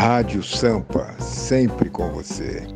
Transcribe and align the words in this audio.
Rádio 0.00 0.42
Sampa, 0.42 1.14
sempre 1.20 1.90
com 1.90 2.10
você. 2.10 2.66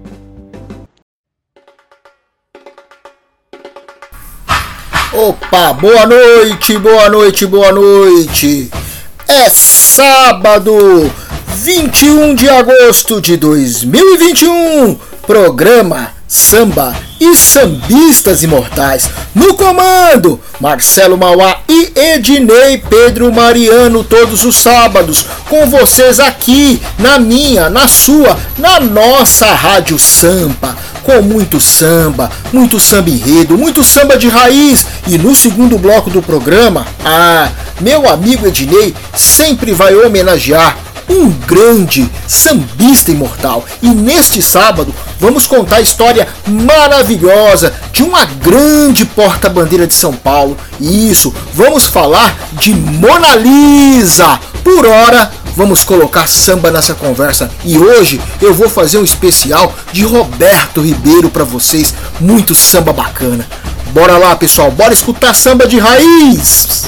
Opa, 5.10 5.72
boa 5.72 6.04
noite, 6.04 6.76
boa 6.76 7.08
noite, 7.08 7.46
boa 7.46 7.72
noite. 7.72 8.70
É 9.26 9.48
sábado, 9.48 11.10
21 11.56 12.34
de 12.34 12.46
agosto 12.46 13.22
de 13.22 13.38
2021. 13.38 14.94
Programa 15.26 16.12
Samba 16.28 16.94
e 17.24 17.34
Sambistas 17.34 18.42
Imortais. 18.42 19.08
No 19.34 19.54
comando, 19.54 20.38
Marcelo 20.60 21.16
Mauá 21.16 21.60
e 21.66 21.90
Ednei 21.94 22.76
Pedro 22.78 23.32
Mariano, 23.32 24.04
todos 24.04 24.44
os 24.44 24.56
sábados, 24.56 25.24
com 25.48 25.66
vocês 25.66 26.20
aqui, 26.20 26.82
na 26.98 27.18
minha, 27.18 27.70
na 27.70 27.88
sua, 27.88 28.38
na 28.58 28.78
nossa 28.78 29.46
Rádio 29.54 29.98
Sampa. 29.98 30.76
Com 31.02 31.20
muito 31.20 31.60
samba, 31.60 32.30
muito 32.50 32.80
samba 32.80 33.10
enredo, 33.10 33.58
muito 33.58 33.84
samba 33.84 34.16
de 34.16 34.28
raiz. 34.28 34.86
E 35.06 35.18
no 35.18 35.34
segundo 35.34 35.78
bloco 35.78 36.08
do 36.08 36.22
programa, 36.22 36.86
ah, 37.04 37.50
meu 37.80 38.08
amigo 38.08 38.46
Ednei 38.46 38.94
sempre 39.14 39.72
vai 39.72 39.94
homenagear 39.94 40.78
um 41.08 41.30
grande 41.30 42.10
sambista 42.26 43.10
imortal. 43.10 43.64
E 43.82 43.88
neste 43.88 44.42
sábado 44.42 44.94
vamos 45.20 45.46
contar 45.46 45.76
a 45.76 45.80
história 45.80 46.28
maravilhosa 46.46 47.74
de 47.92 48.02
uma 48.02 48.24
grande 48.24 49.04
porta-bandeira 49.04 49.86
de 49.86 49.94
São 49.94 50.12
Paulo. 50.12 50.56
Isso, 50.80 51.34
vamos 51.52 51.84
falar 51.84 52.36
de 52.52 52.74
Mona 52.74 53.34
Lisa. 53.36 54.38
Por 54.62 54.86
hora, 54.86 55.30
vamos 55.56 55.84
colocar 55.84 56.26
samba 56.26 56.70
nessa 56.70 56.94
conversa 56.94 57.50
e 57.64 57.78
hoje 57.78 58.20
eu 58.40 58.52
vou 58.52 58.68
fazer 58.68 58.98
um 58.98 59.04
especial 59.04 59.72
de 59.92 60.04
Roberto 60.04 60.80
Ribeiro 60.80 61.30
para 61.30 61.44
vocês, 61.44 61.94
muito 62.20 62.54
samba 62.54 62.92
bacana. 62.92 63.46
Bora 63.92 64.16
lá, 64.18 64.34
pessoal, 64.34 64.70
bora 64.70 64.92
escutar 64.92 65.34
samba 65.34 65.66
de 65.66 65.78
raiz. 65.78 66.86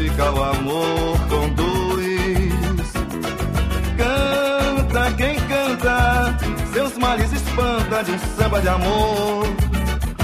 música 0.00 0.32
o 0.32 0.42
amor 0.42 1.18
conduz. 1.28 2.92
Canta 3.98 5.12
quem 5.16 5.36
canta, 5.40 6.36
seus 6.72 6.96
males 6.96 7.30
espanta 7.32 8.02
de 8.02 8.12
um 8.12 8.18
samba 8.18 8.62
de 8.62 8.68
amor. 8.68 9.46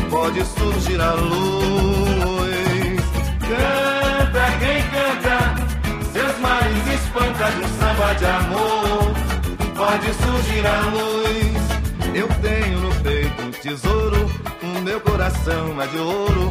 Pode 0.09 0.45
surgir 0.47 0.99
a 1.01 1.13
luz. 1.13 3.01
Canta 3.41 4.47
quem 4.61 4.83
canta, 4.95 5.55
seus 6.13 6.39
males 6.41 6.87
espanta 6.95 7.51
de 7.51 7.61
um 7.61 7.69
samba 7.79 8.15
de 8.15 8.25
amor. 8.25 9.15
Pode 9.77 10.15
surgir 10.15 10.67
a 10.67 10.81
luz. 10.87 11.67
Eu 12.15 12.29
tenho 12.41 12.81
no 12.81 12.95
peito 13.03 13.43
um 13.43 13.51
tesouro, 13.51 14.31
o 14.63 14.81
meu 14.81 14.99
coração 15.01 15.83
é 15.83 15.87
de 15.87 15.99
ouro 15.99 16.51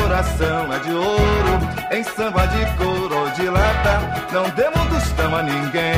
coração 0.00 0.72
é 0.72 0.78
de 0.78 0.92
ouro. 0.92 1.60
Em 1.92 2.02
samba 2.04 2.46
de 2.46 2.64
couro 2.76 3.16
ou 3.16 3.30
de 3.30 3.48
lata, 3.48 4.00
não 4.32 4.48
demos 4.50 4.86
tostão 4.88 5.36
a 5.36 5.42
ninguém. 5.42 5.94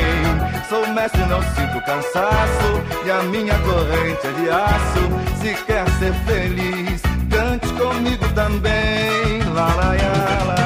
Sou 0.67 0.87
mestre, 0.87 1.21
não 1.25 1.41
sinto 1.41 1.79
cansaço, 1.85 2.83
e 3.05 3.11
a 3.11 3.21
minha 3.23 3.57
corrente 3.59 4.27
é 4.27 4.31
de 4.31 4.49
aço. 4.49 5.39
Se 5.41 5.53
quer 5.65 5.87
ser 5.99 6.13
feliz, 6.25 7.01
cante 7.29 7.67
comigo 7.73 8.27
também. 8.33 9.43
Lá, 9.53 9.67
lá, 9.75 9.93
lá, 9.93 10.43
lá. 10.47 10.62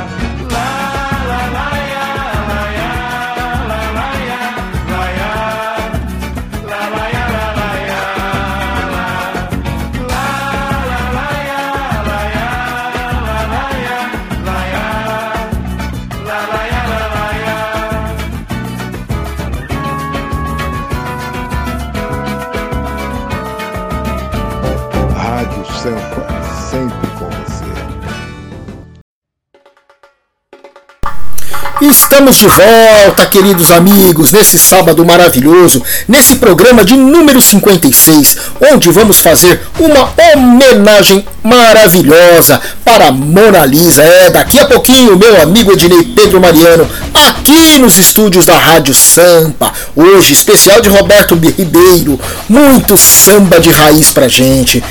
Estamos 31.89 32.35
de 32.35 32.47
volta, 32.47 33.25
queridos 33.27 33.71
amigos, 33.71 34.33
nesse 34.33 34.59
sábado 34.59 35.05
maravilhoso, 35.05 35.81
nesse 36.05 36.35
programa 36.35 36.83
de 36.83 36.97
número 36.97 37.41
56, 37.41 38.37
onde 38.73 38.91
vamos 38.91 39.21
fazer 39.21 39.61
uma 39.79 40.11
homenagem 40.33 41.25
maravilhosa 41.41 42.59
para 42.83 43.09
Mona 43.09 43.65
Lisa. 43.65 44.03
É, 44.03 44.29
daqui 44.29 44.59
a 44.59 44.65
pouquinho, 44.65 45.17
meu 45.17 45.41
amigo 45.41 45.71
Ednei 45.71 46.03
Pedro 46.13 46.41
Mariano, 46.41 46.89
aqui 47.13 47.79
nos 47.79 47.97
estúdios 47.97 48.45
da 48.45 48.57
Rádio 48.57 48.93
Sampa. 48.93 49.71
Hoje, 49.95 50.33
especial 50.33 50.81
de 50.81 50.89
Roberto 50.89 51.35
Ribeiro, 51.35 52.19
muito 52.49 52.97
samba 52.97 53.61
de 53.61 53.69
raiz 53.71 54.11
pra 54.11 54.27
gente. 54.27 54.83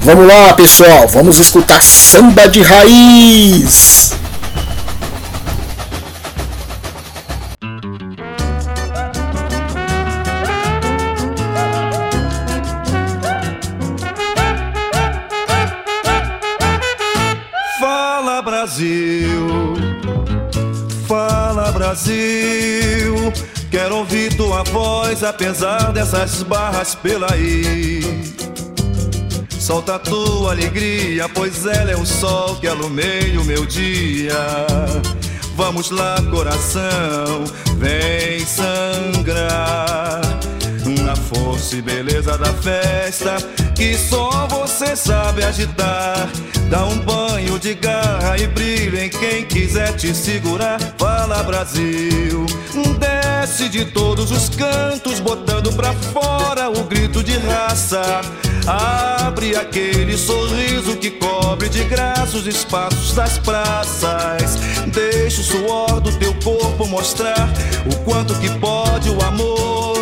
Vamos 0.00 0.28
lá, 0.28 0.52
pessoal, 0.52 1.08
vamos 1.08 1.40
escutar 1.40 1.82
samba 1.82 2.46
de 2.46 2.62
raiz. 2.62 4.12
Dessas 26.06 26.44
barras 26.44 26.94
pela 26.94 27.26
aí. 27.32 28.00
Solta 29.58 29.96
a 29.96 29.98
tua 29.98 30.52
alegria, 30.52 31.28
pois 31.28 31.66
ela 31.66 31.90
é 31.90 31.96
o 31.96 32.06
sol 32.06 32.54
que 32.56 32.68
alumeia 32.68 33.40
o 33.40 33.44
meu 33.44 33.66
dia. 33.66 34.66
Vamos 35.56 35.90
lá, 35.90 36.16
coração, 36.30 37.44
vem 37.76 38.46
sangrar 38.46 40.20
na 41.66 41.72
força 41.72 41.76
e 41.76 41.82
beleza 41.82 42.38
da 42.38 42.52
festa 42.52 43.36
que 43.74 43.96
só 43.96 44.46
você 44.46 44.94
sabe 44.94 45.44
agitar. 45.44 46.28
Dá 46.70 46.84
um 46.84 46.98
banho 46.98 47.58
de 47.58 47.74
garra 47.74 48.38
e 48.38 48.46
brilho 48.46 48.98
em 48.98 49.08
quem 49.08 49.44
quiser 49.44 49.94
te 49.96 50.14
segurar. 50.14 50.78
Fala 50.96 51.42
Brasil, 51.42 52.46
desce 52.98 53.68
de 53.68 53.84
todos 53.86 54.30
os 54.30 54.48
cantos, 54.50 55.20
botando 55.20 55.72
pra 55.74 55.92
fora 55.92 56.70
o 56.70 56.84
grito 56.84 57.22
de 57.22 57.36
raça. 57.38 58.20
Abre 58.66 59.56
aquele 59.56 60.16
sorriso 60.16 60.96
que 60.96 61.10
cobre 61.10 61.68
de 61.68 61.84
graça 61.84 62.36
os 62.36 62.46
espaços 62.46 63.14
das 63.14 63.38
praças. 63.38 64.56
Deixa 64.86 65.40
o 65.40 65.44
suor 65.44 66.00
do 66.00 66.12
teu 66.18 66.34
corpo 66.42 66.86
mostrar 66.86 67.48
o 67.90 67.96
quanto 68.04 68.34
que 68.40 68.50
pode 68.58 69.10
o 69.10 69.22
amor. 69.24 69.95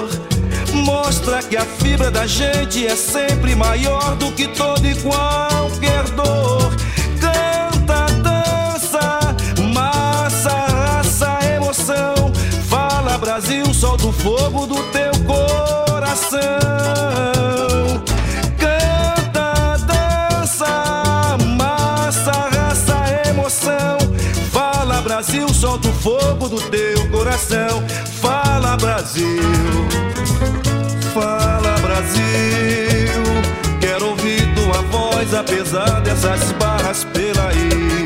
Mostra 0.85 1.43
que 1.43 1.57
a 1.57 1.65
fibra 1.65 2.11
da 2.11 2.27
gente 2.27 2.87
é 2.87 2.95
sempre 2.95 3.55
maior 3.55 4.15
do 4.17 4.31
que 4.33 4.47
toda 4.49 4.87
e 4.87 4.95
qualquer 4.97 6.05
dor. 6.11 6.77
Canta, 7.19 8.05
dança, 8.23 9.35
massa, 9.73 10.51
raça, 10.51 11.39
emoção. 11.57 12.31
Fala 12.69 13.17
Brasil, 13.17 13.65
solta 13.73 14.09
o 14.09 14.13
fogo 14.13 14.67
do 14.67 14.83
teu 14.93 15.13
coração. 15.25 16.39
Canta, 18.59 19.79
dança, 19.87 21.39
massa, 21.57 22.33
raça, 22.33 23.31
emoção. 23.31 23.97
Fala 24.53 25.01
Brasil, 25.01 25.49
solta 25.49 25.89
o 25.89 25.93
fogo 25.95 26.51
do 26.51 26.61
teu 26.69 27.09
coração. 27.11 27.83
Fala 28.21 28.77
Brasil. 28.77 29.41
Fala 31.15 31.79
Brasil, 31.81 33.23
quero 33.81 34.09
ouvir 34.09 34.53
tua 34.57 34.83
voz 34.91 35.33
apesar 35.33 36.01
dessas 36.01 36.51
barras 36.59 37.05
pela 37.05 37.51
aí. 37.51 38.05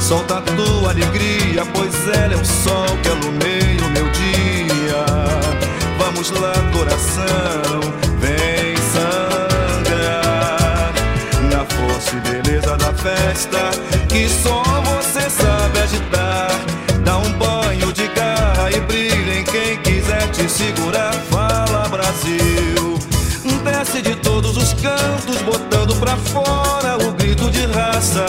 Solta 0.00 0.38
a 0.38 0.40
tua 0.40 0.92
alegria, 0.92 1.66
pois 1.74 2.08
ela 2.08 2.32
é 2.32 2.36
o 2.36 2.44
sol 2.44 2.86
que 3.02 3.08
alumeia 3.10 3.84
o 3.84 3.90
meu 3.90 4.08
dia. 4.12 5.04
Vamos 5.98 6.30
lá, 6.30 6.54
coração, 6.72 7.80
vem 8.18 8.74
sangrar 8.94 10.00
na 11.50 11.66
força 11.66 12.16
e 12.16 12.20
beleza 12.20 12.78
da 12.78 12.94
festa 12.94 13.72
que 14.08 14.26
só 14.26 14.62
você 14.62 15.28
sabe 15.28 15.80
agitar. 15.80 16.50
Dá 17.04 17.18
um 17.18 17.30
banho 17.34 17.92
de 17.92 18.08
garra 18.08 18.70
e 18.70 18.80
brilha 18.80 19.40
em 19.40 19.44
quem 19.44 19.76
quiser 19.82 20.30
te 20.30 20.48
segurar. 20.50 21.11
Brasil, 22.22 22.98
desce 23.64 24.00
de 24.00 24.14
todos 24.16 24.56
os 24.56 24.72
cantos, 24.74 25.42
botando 25.42 25.92
pra 25.96 26.16
fora 26.16 26.96
o 27.04 27.12
grito 27.12 27.50
de 27.50 27.66
raça. 27.66 28.24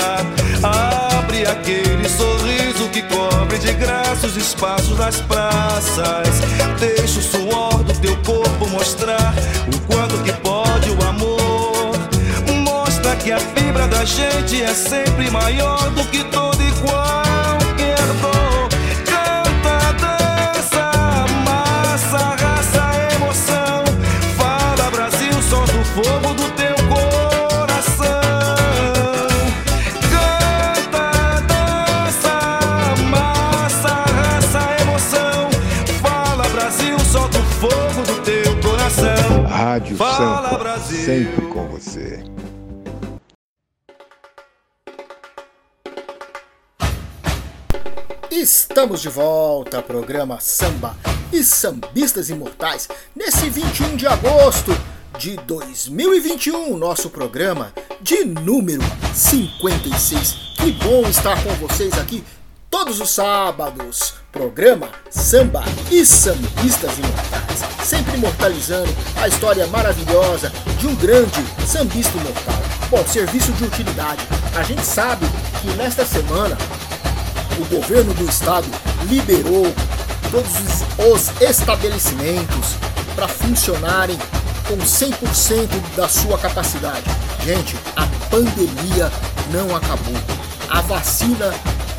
Abre 0.63 1.45
aquele 1.45 2.09
sorriso 2.09 2.89
que 2.91 3.03
cobre 3.03 3.59
de 3.59 3.71
graça 3.73 4.25
os 4.25 4.35
espaços 4.35 4.97
das 4.97 5.21
praças. 5.21 6.41
Deixa 6.79 7.19
o 7.19 7.21
suor 7.21 7.83
do 7.83 7.93
teu 7.99 8.15
corpo 8.23 8.67
mostrar 8.69 9.35
o 9.71 9.79
quanto 9.81 10.17
que 10.23 10.33
pode 10.41 10.89
o 10.89 11.07
amor. 11.07 11.93
Mostra 12.63 13.15
que 13.17 13.31
a 13.31 13.39
fibra 13.39 13.87
da 13.87 14.03
gente 14.03 14.59
é 14.63 14.73
sempre 14.73 15.29
maior 15.29 15.91
do 15.91 16.03
que 16.05 16.23
todo 16.25 16.52
Brasil. 40.83 41.05
sempre 41.05 41.47
com 41.47 41.67
você. 41.67 42.23
Estamos 48.29 49.01
de 49.01 49.09
volta 49.09 49.77
ao 49.77 49.83
programa 49.83 50.39
Samba 50.39 50.97
e 51.31 51.43
Sambistas 51.43 52.29
Imortais 52.29 52.89
nesse 53.15 53.49
21 53.49 53.95
de 53.95 54.07
agosto 54.07 54.71
de 55.17 55.37
2021, 55.37 56.75
nosso 56.77 57.09
programa 57.09 57.71
de 58.01 58.25
número 58.25 58.81
56. 59.13 60.53
Que 60.57 60.71
bom 60.73 61.07
estar 61.07 61.41
com 61.43 61.53
vocês 61.67 61.93
aqui 61.97 62.23
todos 62.69 62.99
os 62.99 63.11
sábados. 63.11 64.15
Programa 64.31 64.89
Samba 65.09 65.63
e 65.91 66.03
Sambistas 66.05 66.97
Imortais, 66.97 67.72
sempre 67.83 68.15
imortalizando 68.15 68.89
a 69.21 69.27
história 69.27 69.67
maravilhosa 69.67 70.51
de 70.79 70.87
um 70.87 70.95
grande 70.95 71.43
sambista 71.67 72.17
imortal. 72.17 72.55
Bom, 72.89 73.05
serviço 73.05 73.51
de 73.53 73.65
utilidade. 73.65 74.25
A 74.55 74.63
gente 74.63 74.85
sabe 74.85 75.25
que 75.61 75.67
nesta 75.75 76.05
semana 76.05 76.57
o 77.59 77.65
governo 77.65 78.13
do 78.13 78.25
estado 78.29 78.67
liberou 79.09 79.73
todos 80.31 80.51
os, 80.51 81.31
os 81.31 81.41
estabelecimentos 81.41 82.75
para 83.15 83.27
funcionarem 83.27 84.17
com 84.67 84.77
100% 84.77 85.95
da 85.95 86.07
sua 86.07 86.37
capacidade. 86.37 87.03
Gente, 87.43 87.75
a 87.95 88.07
pandemia 88.29 89.11
não 89.51 89.75
acabou. 89.75 90.15
A 90.69 90.81
vacina, 90.81 91.53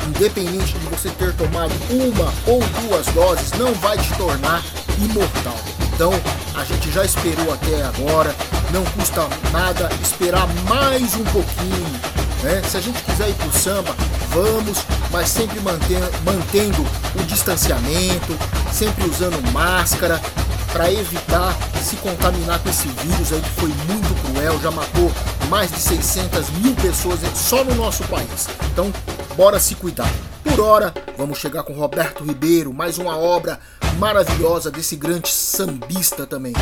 independente 0.07 0.73
de 0.73 0.85
você 0.87 1.09
ter 1.09 1.33
tomado 1.35 1.73
uma 1.89 2.33
ou 2.47 2.59
duas 2.81 3.05
doses, 3.07 3.51
não 3.51 3.73
vai 3.75 3.97
te 3.97 4.13
tornar 4.15 4.63
imortal. 4.99 5.57
Então, 5.93 6.11
a 6.55 6.63
gente 6.65 6.91
já 6.91 7.05
esperou 7.05 7.53
até 7.53 7.83
agora, 7.83 8.35
não 8.71 8.83
custa 8.85 9.27
nada 9.51 9.89
esperar 10.01 10.47
mais 10.67 11.15
um 11.15 11.23
pouquinho. 11.25 12.01
Né? 12.43 12.61
Se 12.67 12.77
a 12.77 12.81
gente 12.81 13.01
quiser 13.01 13.29
ir 13.29 13.33
pro 13.35 13.51
samba, 13.57 13.95
vamos, 14.29 14.79
mas 15.11 15.29
sempre 15.29 15.59
mantendo, 15.61 16.11
mantendo 16.23 16.85
o 17.15 17.23
distanciamento, 17.23 18.37
sempre 18.71 19.05
usando 19.05 19.41
máscara 19.51 20.21
para 20.71 20.91
evitar 20.91 21.57
se 21.81 21.95
contaminar 21.97 22.59
com 22.59 22.69
esse 22.69 22.87
vírus 22.87 23.31
aí 23.31 23.39
que 23.39 23.61
foi 23.61 23.69
muito 23.87 24.24
cruel, 24.45 24.59
já 24.59 24.71
matou 24.71 25.11
mais 25.49 25.71
de 25.71 25.79
600 25.79 26.49
mil 26.61 26.75
pessoas 26.75 27.19
só 27.35 27.63
no 27.63 27.73
nosso 27.75 28.03
país. 28.05 28.47
Então, 28.71 28.93
bora 29.35 29.59
se 29.59 29.75
cuidar. 29.75 30.11
Por 30.43 30.59
hora, 30.59 30.93
vamos 31.17 31.39
chegar 31.39 31.63
com 31.63 31.73
Roberto 31.73 32.23
Ribeiro, 32.23 32.71
mais 32.73 32.97
uma 32.97 33.17
obra 33.17 33.59
maravilhosa 33.97 34.69
desse 34.69 34.95
grande 34.95 35.29
sambista 35.29 36.27
também. 36.27 36.53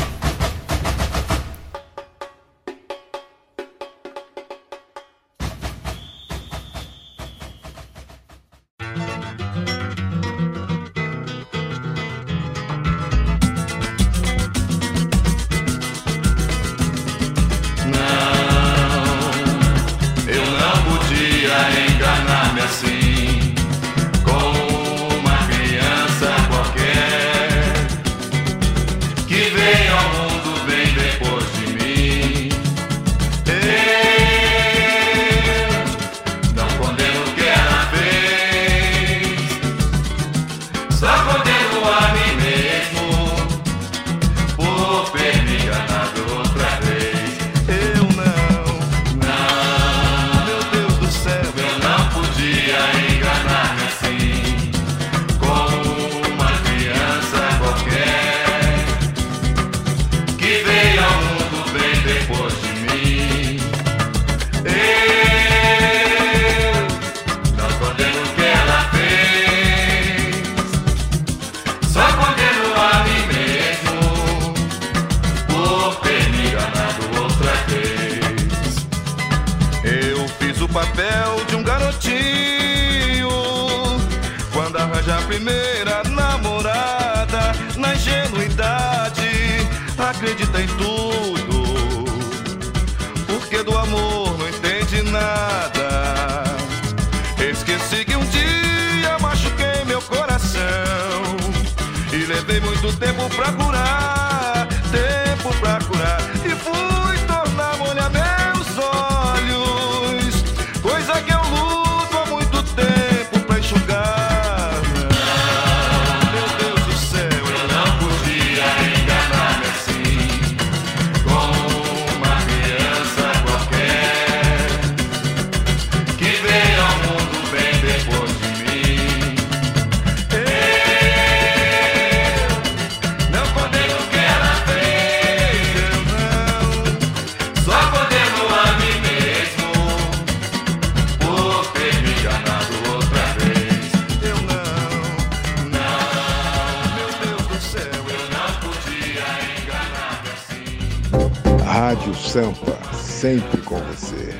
sempre 153.24 153.62
com 153.62 153.80
você. 153.80 154.36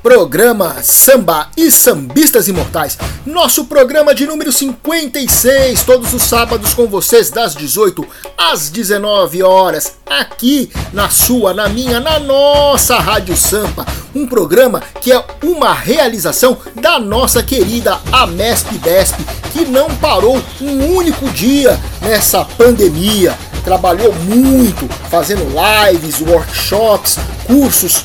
Programa 0.00 0.80
Samba 0.84 1.50
e 1.56 1.68
Sambistas 1.72 2.46
Imortais, 2.46 2.96
nosso 3.26 3.64
programa 3.64 4.14
de 4.14 4.24
número 4.24 4.52
56, 4.52 5.82
todos 5.82 6.14
os 6.14 6.22
sábados 6.22 6.74
com 6.74 6.86
vocês 6.86 7.28
das 7.28 7.56
18 7.56 8.06
às 8.38 8.70
19 8.70 9.42
horas, 9.42 9.94
aqui 10.06 10.70
na 10.92 11.10
sua, 11.10 11.52
na 11.52 11.68
minha, 11.68 11.98
na 11.98 12.20
nossa 12.20 13.00
Rádio 13.00 13.36
Sampa 13.36 13.84
um 14.14 14.26
programa 14.26 14.82
que 15.00 15.12
é 15.12 15.24
uma 15.42 15.72
realização 15.72 16.58
da 16.74 16.98
nossa 16.98 17.42
querida 17.42 17.98
Amesp 18.12 18.72
Desp, 18.78 19.16
que 19.52 19.64
não 19.64 19.88
parou 19.96 20.42
um 20.60 20.94
único 20.96 21.28
dia 21.30 21.78
nessa 22.00 22.44
pandemia. 22.44 23.36
Trabalhou 23.64 24.12
muito, 24.14 24.88
fazendo 25.08 25.44
lives, 25.44 26.20
workshops, 26.20 27.18
cursos 27.46 28.04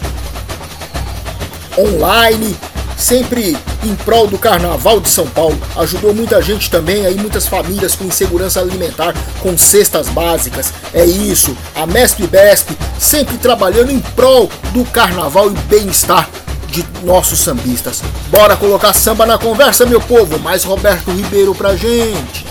online, 1.77 2.55
sempre 2.97 3.57
em 3.83 3.95
prol 3.95 4.27
do 4.27 4.37
Carnaval 4.37 4.99
de 4.99 5.09
São 5.09 5.27
Paulo. 5.27 5.57
Ajudou 5.75 6.13
muita 6.13 6.41
gente 6.41 6.69
também, 6.69 7.05
aí 7.05 7.15
muitas 7.15 7.47
famílias 7.47 7.95
com 7.95 8.05
insegurança 8.05 8.59
alimentar, 8.59 9.13
com 9.41 9.57
cestas 9.57 10.07
básicas. 10.09 10.73
É 10.93 11.05
isso, 11.05 11.55
a 11.75 11.85
Mesp 11.85 12.19
Besp 12.27 12.71
sempre 12.99 13.37
trabalhando 13.37 13.91
em 13.91 13.99
prol 13.99 14.49
do 14.73 14.83
Carnaval 14.85 15.51
e 15.51 15.55
bem-estar 15.69 16.29
de 16.67 16.85
nossos 17.03 17.39
sambistas. 17.39 18.01
Bora 18.29 18.57
colocar 18.57 18.93
samba 18.93 19.25
na 19.25 19.37
conversa, 19.37 19.85
meu 19.85 20.01
povo. 20.01 20.37
Mais 20.39 20.63
Roberto 20.63 21.11
Ribeiro 21.11 21.55
pra 21.55 21.75
gente. 21.75 22.45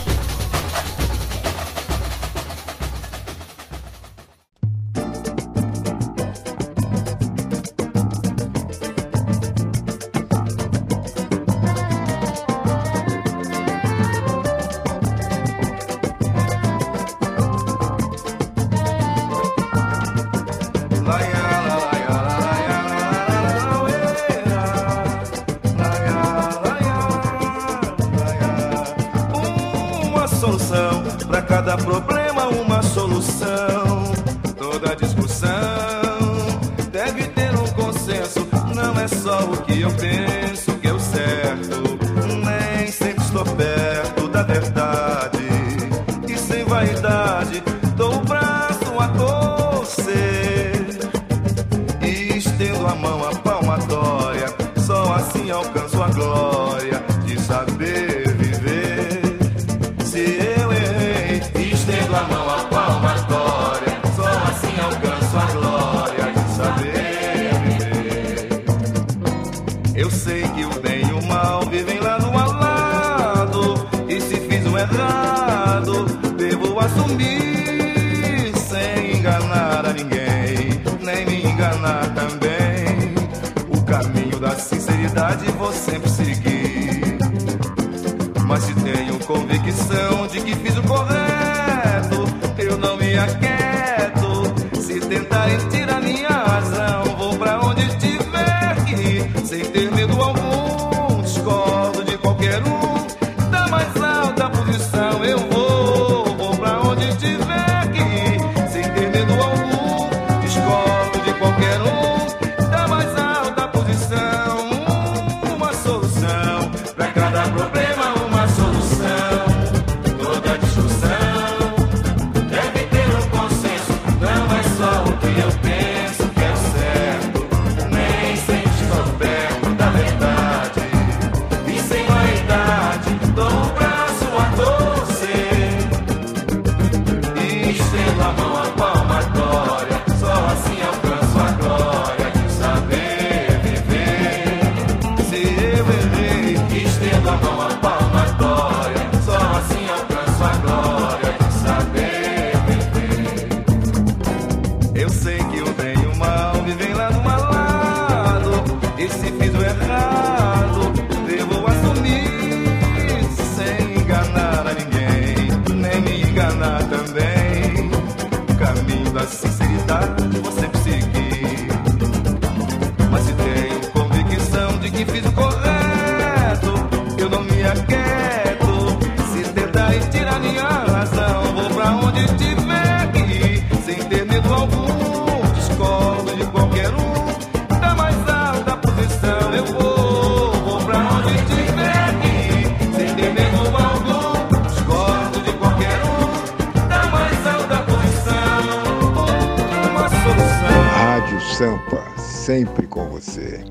Você. 203.20 203.64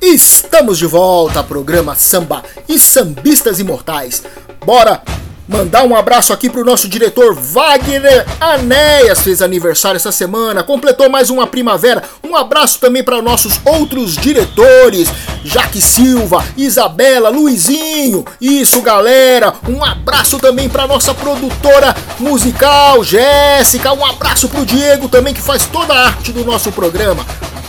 Estamos 0.00 0.78
de 0.78 0.86
volta, 0.86 1.42
programa 1.42 1.94
Samba 1.94 2.42
e 2.68 2.78
Sambistas 2.78 3.58
Imortais. 3.58 4.22
Bora 4.64 5.02
Mandar 5.48 5.84
um 5.84 5.94
abraço 5.94 6.32
aqui 6.32 6.48
pro 6.48 6.64
nosso 6.64 6.88
diretor 6.88 7.34
Wagner 7.34 8.24
Anéas, 8.40 9.20
fez 9.20 9.42
aniversário 9.42 9.96
essa 9.96 10.12
semana, 10.12 10.62
completou 10.62 11.10
mais 11.10 11.30
uma 11.30 11.46
primavera. 11.46 12.02
Um 12.24 12.36
abraço 12.36 12.78
também 12.78 13.02
para 13.02 13.20
nossos 13.20 13.54
outros 13.64 14.16
diretores, 14.16 15.08
Jaque 15.44 15.82
Silva, 15.82 16.44
Isabela, 16.56 17.28
Luizinho. 17.28 17.91
Isso, 18.40 18.80
galera. 18.82 19.54
Um 19.68 19.84
abraço 19.84 20.38
também 20.38 20.68
para 20.68 20.86
nossa 20.86 21.14
produtora 21.14 21.94
musical, 22.18 23.04
Jéssica. 23.04 23.92
Um 23.92 24.04
abraço 24.04 24.48
pro 24.48 24.66
Diego 24.66 25.08
também 25.08 25.34
que 25.34 25.40
faz 25.40 25.66
toda 25.66 25.94
a 25.94 26.06
arte 26.06 26.32
do 26.32 26.44
nosso 26.44 26.72
programa. 26.72 27.24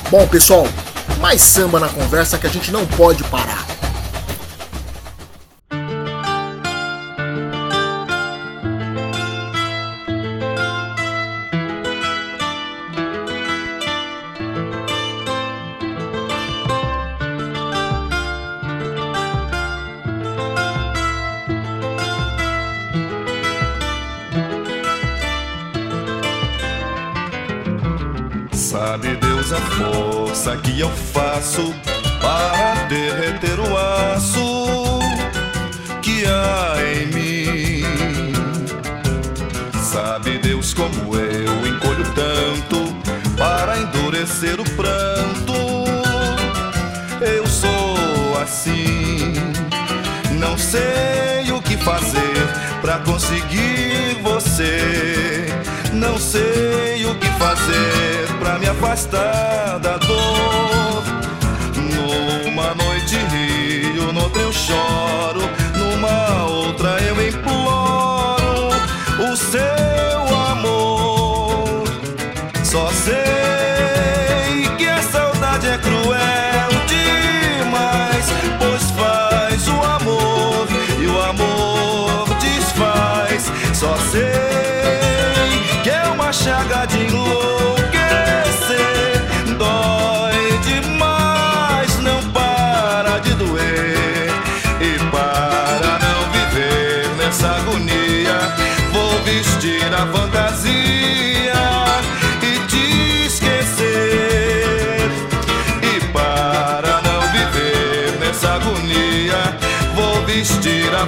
Bom, 0.10 0.28
pessoal, 0.28 0.68
mais 1.20 1.42
samba 1.42 1.80
na 1.80 1.90
conversa 1.90 2.38
que 2.38 2.48
a 2.48 2.50
gente 2.50 2.72
não 2.72 2.86
pode 2.86 3.24
parar. 3.26 3.63
Eu 31.34 31.42
faço 31.42 31.74
para 32.22 32.86
derreter 32.88 33.60
o 33.60 33.78
aço 33.78 35.00
que 36.02 36.26
há 36.26 36.76
em 36.96 37.08
mim. 37.08 38.34
Sabe 39.82 40.38
Deus 40.38 40.74
como 40.74 41.16
eu 41.16 41.68
encolho 41.68 42.06
tanto 42.14 42.96
para 43.36 43.80
endurecer 43.80 44.60
o 44.60 44.64
pranto. 44.76 45.54
Eu 47.22 47.48
sou 47.48 48.42
assim, 48.42 49.34
não 50.40 50.58
sei 50.58 51.52
o 51.52 51.62
que 51.62 51.78
fazer 51.78 52.48
para 52.82 53.00
conseguir 53.00 54.20
você. 54.22 55.46
Não 55.92 56.18
sei 56.18 57.06
o 57.06 57.16
que 57.16 57.28
fazer 57.40 58.28
pra 58.40 58.60
me 58.60 58.68
afastar 58.68 59.63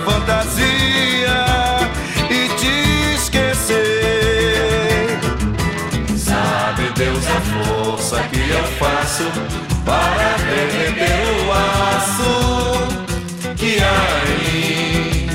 fantasia 0.05 1.35
e 2.29 2.47
te 2.59 3.15
esquecer. 3.15 3.83
Sabe 6.15 6.83
Deus 6.95 7.25
a 7.27 7.41
força 7.41 8.21
que 8.31 8.49
eu 8.49 8.63
faço 8.79 9.23
para 9.83 10.37
derreter 10.45 11.19
o 11.41 11.51
aço 11.51 12.35
que 13.57 13.79
há 13.79 14.05
em 14.29 14.37
mim. 14.53 15.27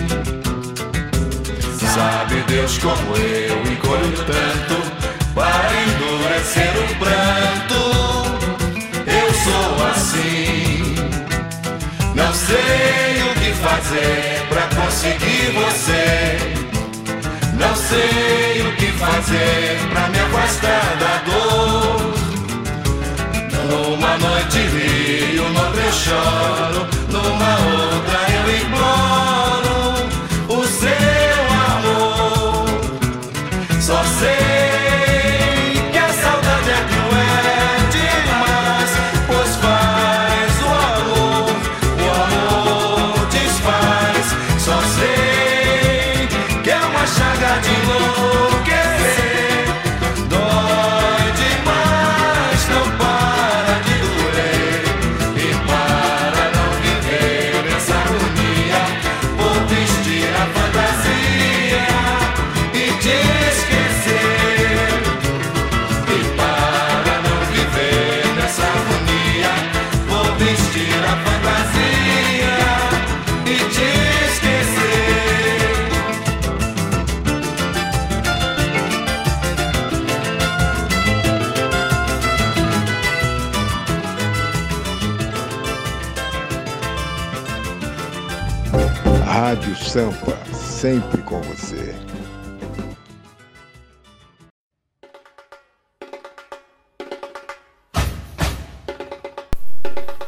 Sabe 1.94 2.36
Deus 2.46 2.78
como 2.78 3.16
eu 3.16 3.60
encolho 3.72 4.12
tanto 4.24 4.76
para 5.34 5.70
endurecer 5.82 6.72
o 6.78 6.86
pranto. 7.00 7.80
Eu 9.06 9.34
sou 9.34 9.86
assim, 9.88 10.94
não 12.14 12.32
sei 12.32 13.22
o 13.28 13.34
que 13.40 13.52
fazer 13.54 14.39
para 14.90 14.96
conseguir 14.96 15.52
você. 15.52 16.36
Não 17.54 17.76
sei 17.76 18.62
o 18.66 18.76
que 18.76 18.86
fazer 18.92 19.78
pra 19.90 20.08
me 20.08 20.18
afastar 20.18 20.96
da 20.98 21.22
dor. 21.30 22.14
Numa 23.70 24.18
noite 24.18 24.58
rio, 24.58 25.48
noutra 25.50 25.82
eu 25.82 25.92
choro, 25.92 26.88
numa 27.08 27.52
outra 27.70 28.18
eu 28.32 28.56
imploro 28.56 29.29
sempre 90.80 91.20
com 91.24 91.38
você. 91.42 91.94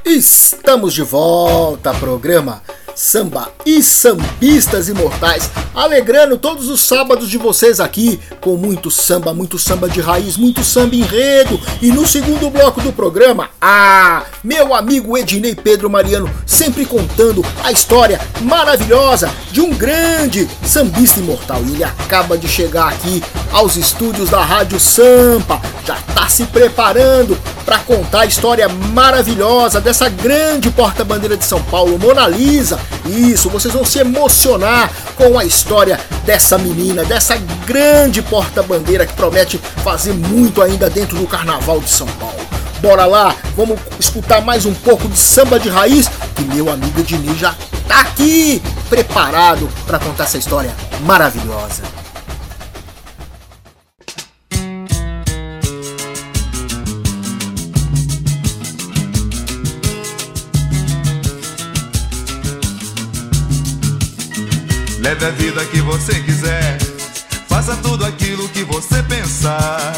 Estamos 0.04 0.92
de 0.92 1.02
volta, 1.02 1.94
programa 1.94 2.62
Samba 2.94 3.48
e 3.64 3.82
Sambistas 3.82 4.88
Imortais, 4.88 5.50
alegrando 5.74 6.36
todos 6.36 6.68
os 6.68 6.82
sábados 6.82 7.28
de 7.28 7.38
vocês 7.38 7.80
aqui 7.80 8.20
com 8.40 8.56
muito 8.56 8.90
samba, 8.90 9.32
muito 9.32 9.58
samba 9.58 9.88
de 9.88 10.00
raiz, 10.00 10.36
muito 10.36 10.62
samba 10.62 10.94
enredo. 10.94 11.60
E 11.80 11.90
no 11.90 12.06
segundo 12.06 12.50
bloco 12.50 12.80
do 12.80 12.92
programa, 12.92 13.50
ah, 13.60 14.24
meu 14.42 14.74
amigo 14.74 15.16
Ednei 15.16 15.54
Pedro 15.54 15.88
Mariano 15.88 16.30
sempre 16.46 16.84
contando 16.84 17.44
a 17.64 17.72
história 17.72 18.20
maravilhosa 18.42 19.30
de 19.50 19.60
um 19.60 19.70
grande 19.70 20.48
sambista 20.64 21.20
imortal. 21.20 21.62
E 21.64 21.74
ele 21.74 21.84
acaba 21.84 22.36
de 22.36 22.48
chegar 22.48 22.88
aqui 22.88 23.22
aos 23.52 23.76
estúdios 23.76 24.30
da 24.30 24.44
Rádio 24.44 24.78
Sampa. 24.78 25.60
Já 25.86 25.98
está 25.98 26.28
se 26.28 26.44
preparando 26.44 27.36
para 27.64 27.78
contar 27.78 28.20
a 28.20 28.26
história 28.26 28.68
maravilhosa 28.68 29.80
dessa 29.80 30.08
grande 30.08 30.70
porta-bandeira 30.70 31.36
de 31.36 31.44
São 31.44 31.62
Paulo, 31.64 31.98
Mona 31.98 32.26
Lisa. 32.26 32.78
Isso, 33.06 33.48
vocês 33.48 33.74
vão 33.74 33.84
se 33.84 33.98
emocionar 33.98 34.90
com 35.16 35.38
a 35.38 35.44
história 35.44 35.98
dessa 36.24 36.56
menina, 36.56 37.04
dessa 37.04 37.36
grande 37.66 38.22
porta-bandeira 38.22 39.06
que 39.06 39.14
promete 39.14 39.58
fazer 39.82 40.12
muito 40.12 40.62
ainda 40.62 40.88
dentro 40.88 41.18
do 41.18 41.26
Carnaval 41.26 41.80
de 41.80 41.90
São 41.90 42.06
Paulo. 42.06 42.40
Bora 42.80 43.06
lá, 43.06 43.34
vamos 43.56 43.78
escutar 43.98 44.40
mais 44.40 44.66
um 44.66 44.74
pouco 44.74 45.08
de 45.08 45.18
samba 45.18 45.58
de 45.58 45.68
raiz 45.68 46.10
que 46.34 46.42
meu 46.42 46.70
amigo 46.70 47.02
Dini 47.02 47.36
já 47.36 47.54
tá 47.86 48.00
aqui 48.00 48.62
preparado 48.88 49.68
para 49.86 49.98
contar 49.98 50.24
essa 50.24 50.38
história 50.38 50.74
maravilhosa. 51.04 52.01
Leve 65.12 65.26
a 65.26 65.30
vida 65.30 65.64
que 65.66 65.78
você 65.82 66.20
quiser, 66.20 66.78
faça 67.46 67.76
tudo 67.76 68.02
aquilo 68.02 68.48
que 68.48 68.64
você 68.64 69.02
pensar. 69.02 69.92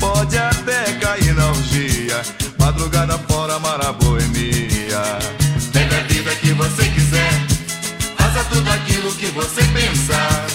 Pode 0.00 0.38
até 0.38 0.84
cair 0.94 1.34
na 1.34 1.48
orgia, 1.48 2.22
madrugada 2.58 3.18
fora, 3.28 3.58
maraboemia. 3.58 5.18
Leve 5.74 5.94
a 5.94 6.02
vida 6.04 6.34
que 6.36 6.52
você 6.54 6.82
quiser, 6.88 7.46
faça 8.16 8.42
tudo 8.44 8.72
aquilo 8.72 9.12
que 9.16 9.26
você 9.26 9.62
pensar. 9.64 10.46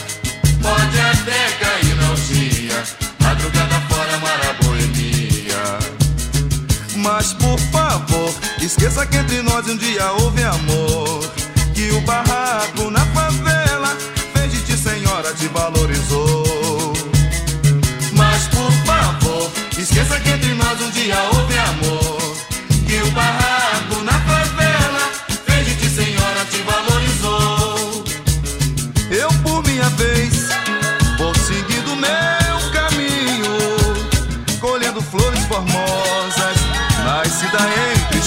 Pode 0.59 0.99
até 0.99 1.51
cair 1.63 1.95
na 1.97 2.09
orgia, 2.09 2.83
madrugada 3.19 3.79
fora, 3.89 4.17
maraboemia. 4.17 5.79
Mas 6.95 7.33
por 7.33 7.59
favor, 7.71 8.33
esqueça 8.59 9.05
que 9.05 9.17
entre 9.17 9.43
nós 9.43 9.67
um 9.67 9.77
dia 9.77 10.11
houve 10.13 10.41
amor. 10.41 11.31
Que 11.75 11.91
o 11.91 12.01
barraco 12.01 12.89
na 12.89 13.05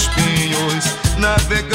espinhos, 0.03 0.85
navegando 1.19 1.72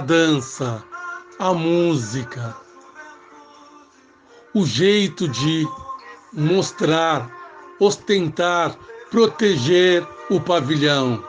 dança, 0.00 0.82
a 1.38 1.52
música, 1.54 2.56
o 4.54 4.66
jeito 4.66 5.28
de 5.28 5.66
mostrar, 6.32 7.30
ostentar, 7.78 8.76
proteger 9.10 10.06
o 10.28 10.40
pavilhão. 10.40 11.22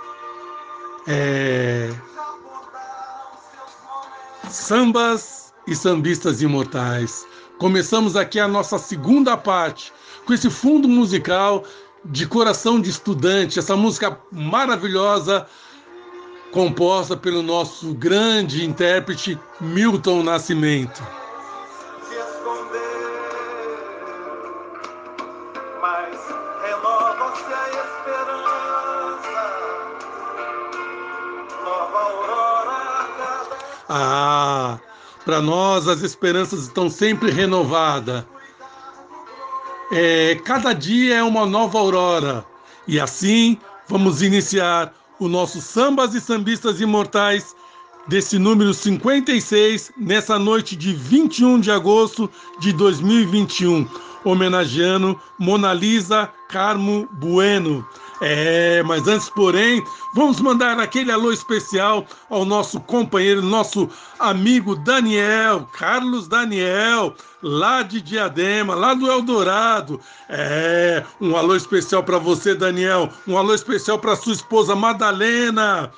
É... 1.07 1.89
Sambas 4.49 5.53
e 5.67 5.75
sambistas 5.75 6.41
imortais. 6.41 7.25
Começamos 7.57 8.15
aqui 8.15 8.39
a 8.39 8.47
nossa 8.47 8.77
segunda 8.77 9.37
parte 9.37 9.93
com 10.25 10.33
esse 10.33 10.49
fundo 10.49 10.87
musical 10.87 11.63
de 12.03 12.25
coração 12.25 12.81
de 12.81 12.89
estudante, 12.89 13.59
essa 13.59 13.75
música 13.75 14.19
maravilhosa 14.31 15.45
composta 16.51 17.15
pelo 17.15 17.41
nosso 17.41 17.93
grande 17.93 18.65
intérprete 18.65 19.39
Milton 19.59 20.23
Nascimento. 20.23 21.01
se 22.07 22.15
esconder, 22.15 22.79
mas 25.81 26.17
renova-se 26.61 27.53
a 27.53 27.69
esperança, 27.69 29.41
nova 31.63 31.99
aurora 31.99 32.71
a 32.71 33.05
cada 33.17 33.57
Ah, 33.87 34.79
para 35.23 35.41
nós 35.41 35.87
as 35.87 36.01
esperanças 36.01 36.63
estão 36.63 36.89
sempre 36.89 37.31
renovadas. 37.31 38.25
É, 39.93 40.35
cada 40.45 40.73
dia 40.73 41.15
é 41.15 41.23
uma 41.23 41.45
nova 41.45 41.79
aurora. 41.79 42.45
E 42.87 42.99
assim 42.99 43.57
vamos 43.87 44.21
iniciar 44.21 44.93
o 45.21 45.29
nosso 45.29 45.61
Sambas 45.61 46.15
e 46.15 46.19
Sambistas 46.19 46.81
Imortais 46.81 47.55
desse 48.07 48.39
número 48.39 48.73
56, 48.73 49.91
nessa 49.95 50.39
noite 50.39 50.75
de 50.75 50.93
21 50.93 51.59
de 51.59 51.69
agosto 51.69 52.27
de 52.59 52.73
2021, 52.73 53.87
homenageando 54.25 55.19
Mona 55.37 55.73
Lisa 55.73 56.27
Carmo 56.49 57.07
Bueno, 57.11 57.87
É, 58.23 58.83
mas 58.83 59.07
antes, 59.07 59.29
porém, 59.29 59.83
vamos 60.13 60.39
mandar 60.39 60.79
aquele 60.79 61.11
alô 61.11 61.31
especial 61.31 62.05
ao 62.29 62.45
nosso 62.45 62.79
companheiro, 62.79 63.41
nosso 63.41 63.89
amigo 64.19 64.75
Daniel, 64.75 65.67
Carlos 65.73 66.27
Daniel, 66.27 67.15
lá 67.41 67.81
de 67.81 67.99
Diadema, 67.99 68.75
lá 68.75 68.93
do 68.93 69.09
Eldorado. 69.09 69.99
É, 70.29 71.03
um 71.19 71.35
alô 71.35 71.55
especial 71.55 72.03
para 72.03 72.19
você, 72.19 72.53
Daniel. 72.53 73.09
Um 73.27 73.35
alô 73.35 73.55
especial 73.55 73.97
para 73.97 74.15
sua 74.15 74.33
esposa 74.33 74.75
Madalena. 74.75 75.91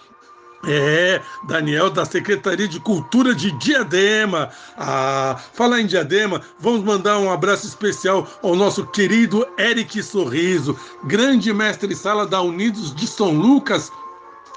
É, 0.66 1.22
Daniel 1.44 1.90
da 1.90 2.06
Secretaria 2.06 2.68
de 2.68 2.80
Cultura 2.80 3.36
de 3.36 3.52
Diadema. 3.60 4.50
Ah, 4.78 5.38
falar 5.54 5.82
em 5.82 5.86
Diadema, 5.86 6.42
vamos 6.60 6.84
mandar 6.84 7.18
um 7.20 7.32
abraço 7.32 7.68
especial 7.68 8.28
ao 8.42 8.56
nosso 8.56 8.86
querido 8.88 9.46
Eric 9.58 10.02
Sorriso, 10.02 10.78
grande 11.04 11.54
mestre 11.54 11.94
sala 11.96 12.26
da 12.26 12.42
Unidos 12.42 12.96
de 12.96 13.06
São 13.06 13.32
Lucas, 13.32 13.92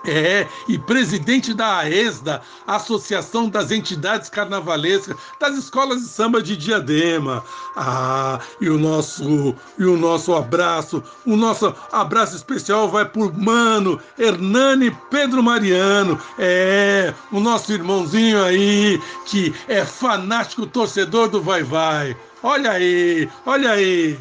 é, 0.07 0.47
e 0.69 0.79
presidente 0.79 1.53
da 1.53 1.79
AESDA, 1.79 2.41
Associação 2.67 3.49
das 3.49 3.71
Entidades 3.71 4.29
Carnavalescas 4.29 5.17
das 5.41 5.57
Escolas 5.57 6.01
de 6.01 6.09
Samba 6.09 6.43
de 6.43 6.57
Diadema. 6.57 7.45
Ah, 7.77 8.41
e 8.61 8.69
o 8.69 8.79
nosso 8.79 9.55
e 9.79 9.85
o 9.85 9.97
nosso 9.97 10.35
abraço, 10.35 11.03
o 11.25 11.37
nosso 11.37 11.75
abraço 11.93 12.37
especial 12.37 12.89
vai 12.89 13.05
por 13.05 13.37
Mano, 13.37 14.01
Hernani 14.19 14.91
Pedro 15.11 15.43
Mariano. 15.43 16.19
É, 16.39 17.13
o 17.33 17.41
nosso 17.41 17.73
irmãozinho 17.73 18.43
aí 18.43 19.01
que 19.27 19.55
é 19.69 19.85
fanático 19.85 20.67
torcedor 20.67 21.29
do 21.29 21.43
Vai 21.43 21.63
Vai. 21.63 22.17
Olha 22.43 22.73
aí, 22.73 23.29
olha 23.45 23.71
aí. 23.71 24.19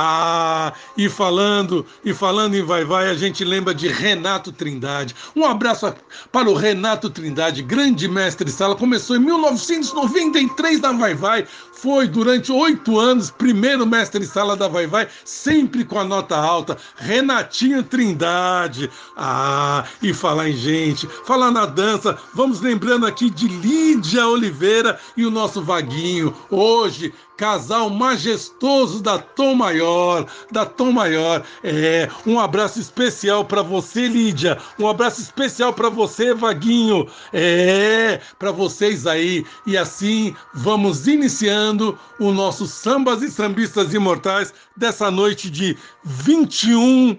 Ah, 0.00 0.72
e 0.96 1.08
falando, 1.08 1.84
e 2.04 2.14
falando 2.14 2.54
em 2.54 2.62
Vai 2.62 2.84
Vai, 2.84 3.10
a 3.10 3.14
gente 3.14 3.44
lembra 3.44 3.74
de 3.74 3.88
Renato 3.88 4.52
Trindade. 4.52 5.12
Um 5.34 5.44
abraço 5.44 5.92
para 6.30 6.48
o 6.48 6.54
Renato 6.54 7.10
Trindade, 7.10 7.64
grande 7.64 8.06
mestre 8.06 8.48
sala. 8.48 8.76
Começou 8.76 9.16
em 9.16 9.18
1993 9.18 10.80
na 10.80 10.92
Vai 10.92 11.14
Vai, 11.14 11.48
foi 11.72 12.06
durante 12.06 12.52
oito 12.52 12.96
anos 12.96 13.32
primeiro 13.32 13.84
mestre 13.84 14.24
sala 14.24 14.56
da 14.56 14.68
Vai 14.68 14.86
Vai, 14.86 15.08
sempre 15.24 15.84
com 15.84 15.98
a 15.98 16.04
nota 16.04 16.36
alta. 16.36 16.76
Renatinho 16.96 17.82
Trindade. 17.82 18.88
Ah, 19.16 19.84
e 20.00 20.14
falar 20.14 20.48
em 20.48 20.56
gente, 20.56 21.08
falar 21.26 21.50
na 21.50 21.66
dança, 21.66 22.16
vamos 22.32 22.60
lembrando 22.60 23.04
aqui 23.04 23.28
de 23.30 23.48
Lídia 23.48 24.28
Oliveira 24.28 24.96
e 25.16 25.26
o 25.26 25.30
nosso 25.30 25.60
Vaguinho. 25.60 26.32
Hoje, 26.50 27.12
casal 27.38 27.88
majestoso 27.88 29.00
da 29.00 29.16
Tom 29.16 29.54
Maior, 29.54 30.26
da 30.50 30.66
Tom 30.66 30.90
Maior. 30.90 31.44
É, 31.62 32.08
um 32.26 32.38
abraço 32.38 32.80
especial 32.80 33.44
para 33.44 33.62
você, 33.62 34.08
Lídia. 34.08 34.58
Um 34.76 34.88
abraço 34.88 35.22
especial 35.22 35.72
para 35.72 35.88
você, 35.88 36.34
Vaguinho. 36.34 37.08
É, 37.32 38.20
para 38.38 38.50
vocês 38.50 39.06
aí. 39.06 39.46
E 39.64 39.78
assim 39.78 40.34
vamos 40.52 41.06
iniciando 41.06 41.96
o 42.18 42.32
nosso 42.32 42.66
Sambas 42.66 43.22
e 43.22 43.30
Sambistas 43.30 43.94
Imortais 43.94 44.52
dessa 44.76 45.08
noite 45.08 45.48
de 45.48 45.78
21 46.04 47.16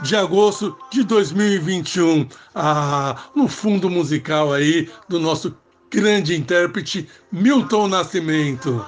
de 0.00 0.16
agosto 0.16 0.74
de 0.90 1.04
2021. 1.04 2.26
Ah, 2.54 3.14
no 3.36 3.46
fundo 3.46 3.90
musical 3.90 4.54
aí 4.54 4.88
do 5.06 5.20
nosso 5.20 5.54
grande 5.90 6.34
intérprete 6.34 7.06
Milton 7.30 7.88
Nascimento. 7.88 8.82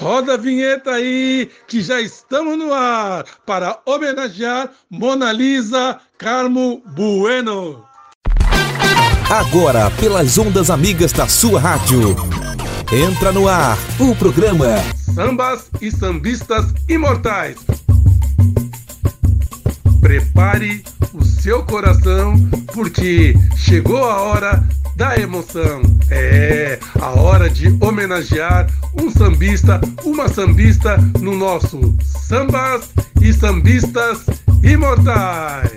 Roda 0.00 0.32
a 0.32 0.36
vinheta 0.38 0.92
aí, 0.92 1.50
que 1.68 1.82
já 1.82 2.00
estamos 2.00 2.56
no 2.56 2.72
ar 2.72 3.22
para 3.44 3.80
homenagear 3.84 4.70
Mona 4.88 5.30
Lisa 5.30 6.00
Carmo 6.16 6.82
Bueno. 6.96 7.84
Agora, 9.28 9.90
pelas 10.00 10.38
ondas 10.38 10.70
amigas 10.70 11.12
da 11.12 11.28
sua 11.28 11.60
rádio. 11.60 12.16
Entra 12.90 13.30
no 13.30 13.46
ar 13.46 13.76
o 14.00 14.16
programa 14.16 14.78
Sambas 15.14 15.70
e 15.82 15.90
Sambistas 15.90 16.72
Imortais. 16.88 17.58
Prepare 20.10 20.82
o 21.14 21.24
seu 21.24 21.64
coração, 21.64 22.34
porque 22.74 23.32
chegou 23.56 24.02
a 24.10 24.20
hora 24.20 24.68
da 24.96 25.16
emoção. 25.16 25.82
É 26.10 26.80
a 27.00 27.10
hora 27.10 27.48
de 27.48 27.68
homenagear 27.80 28.66
um 29.00 29.08
sambista, 29.08 29.80
uma 30.04 30.28
sambista 30.28 30.96
no 31.20 31.36
nosso 31.36 31.96
Sambas 32.02 32.90
e 33.22 33.32
Sambistas 33.32 34.26
Imortais. 34.64 35.70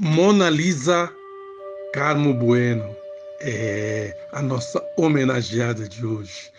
Mona 0.00 0.48
Lisa 0.48 1.12
Carmo 1.92 2.32
Bueno 2.32 2.88
é 3.42 4.16
a 4.32 4.40
nossa 4.40 4.82
homenageada 4.96 5.86
de 5.86 6.06
hoje. 6.06 6.50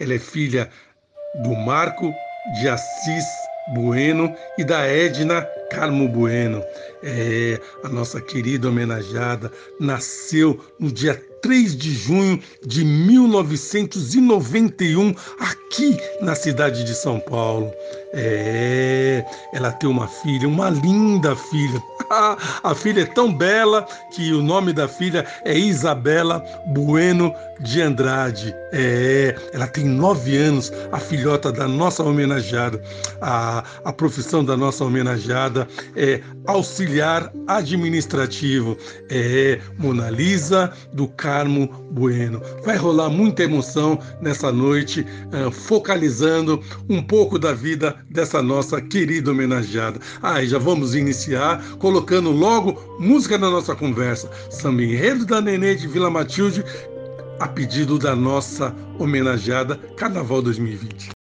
Ela 0.00 0.14
é 0.14 0.18
filha 0.18 0.70
do 1.42 1.54
Marco 1.56 2.10
de 2.58 2.70
Assis 2.70 3.51
Bueno 3.74 4.34
e 4.58 4.64
da 4.64 4.86
Edna 4.86 5.42
Carmo 5.70 6.06
Bueno. 6.08 6.62
É, 7.02 7.58
a 7.82 7.88
nossa 7.88 8.20
querida 8.20 8.68
homenageada 8.68 9.50
nasceu 9.80 10.60
no 10.78 10.92
dia 10.92 11.14
3 11.42 11.76
de 11.76 11.92
junho 11.92 12.40
de 12.64 12.84
1991, 12.84 15.12
aqui 15.40 15.96
na 16.20 16.36
cidade 16.36 16.84
de 16.84 16.94
São 16.94 17.18
Paulo. 17.18 17.72
É, 18.14 19.24
ela 19.52 19.72
tem 19.72 19.88
uma 19.88 20.06
filha, 20.06 20.46
uma 20.46 20.68
linda 20.68 21.34
filha. 21.34 21.82
A 22.62 22.74
filha 22.74 23.02
é 23.02 23.06
tão 23.06 23.32
bela 23.32 23.86
que 24.12 24.34
o 24.34 24.42
nome 24.42 24.72
da 24.72 24.86
filha 24.86 25.24
é 25.44 25.56
Isabela 25.56 26.44
Bueno 26.66 27.34
de 27.60 27.80
Andrade. 27.80 28.54
É, 28.72 29.34
ela 29.52 29.66
tem 29.66 29.84
nove 29.84 30.36
anos, 30.36 30.70
a 30.90 30.98
filhota 30.98 31.50
da 31.50 31.66
nossa 31.66 32.02
homenageada. 32.02 32.82
A, 33.20 33.64
a 33.84 33.92
profissão 33.92 34.44
da 34.44 34.56
nossa 34.56 34.84
homenageada 34.84 35.66
é 35.96 36.20
auxiliar 36.46 37.32
administrativo. 37.46 38.76
É 39.08 39.58
Mona 39.78 40.10
Lisa 40.10 40.72
do 40.92 41.08
Carmo 41.08 41.66
Bueno. 41.92 42.42
Vai 42.64 42.76
rolar 42.76 43.08
muita 43.08 43.44
emoção 43.44 43.98
nessa 44.20 44.52
noite, 44.52 45.06
uh, 45.32 45.50
focalizando 45.50 46.62
um 46.88 47.02
pouco 47.02 47.38
da 47.38 47.52
vida 47.52 47.96
dessa 48.10 48.42
nossa 48.42 48.80
querida 48.80 49.30
homenageada. 49.30 50.00
Aí 50.22 50.46
já 50.46 50.58
vamos 50.58 50.94
iniciar 50.94 51.62
colocando 51.78 52.30
logo 52.30 52.78
música 52.98 53.38
na 53.38 53.50
nossa 53.50 53.74
conversa. 53.74 54.30
Samba 54.50 54.82
Enredo 54.82 55.24
da 55.24 55.40
Nenê 55.40 55.74
de 55.74 55.86
Vila 55.86 56.10
Matilde, 56.10 56.64
a 57.38 57.48
pedido 57.48 57.98
da 57.98 58.14
nossa 58.14 58.74
homenageada 58.98 59.76
Carnaval 59.96 60.42
2020. 60.42 61.21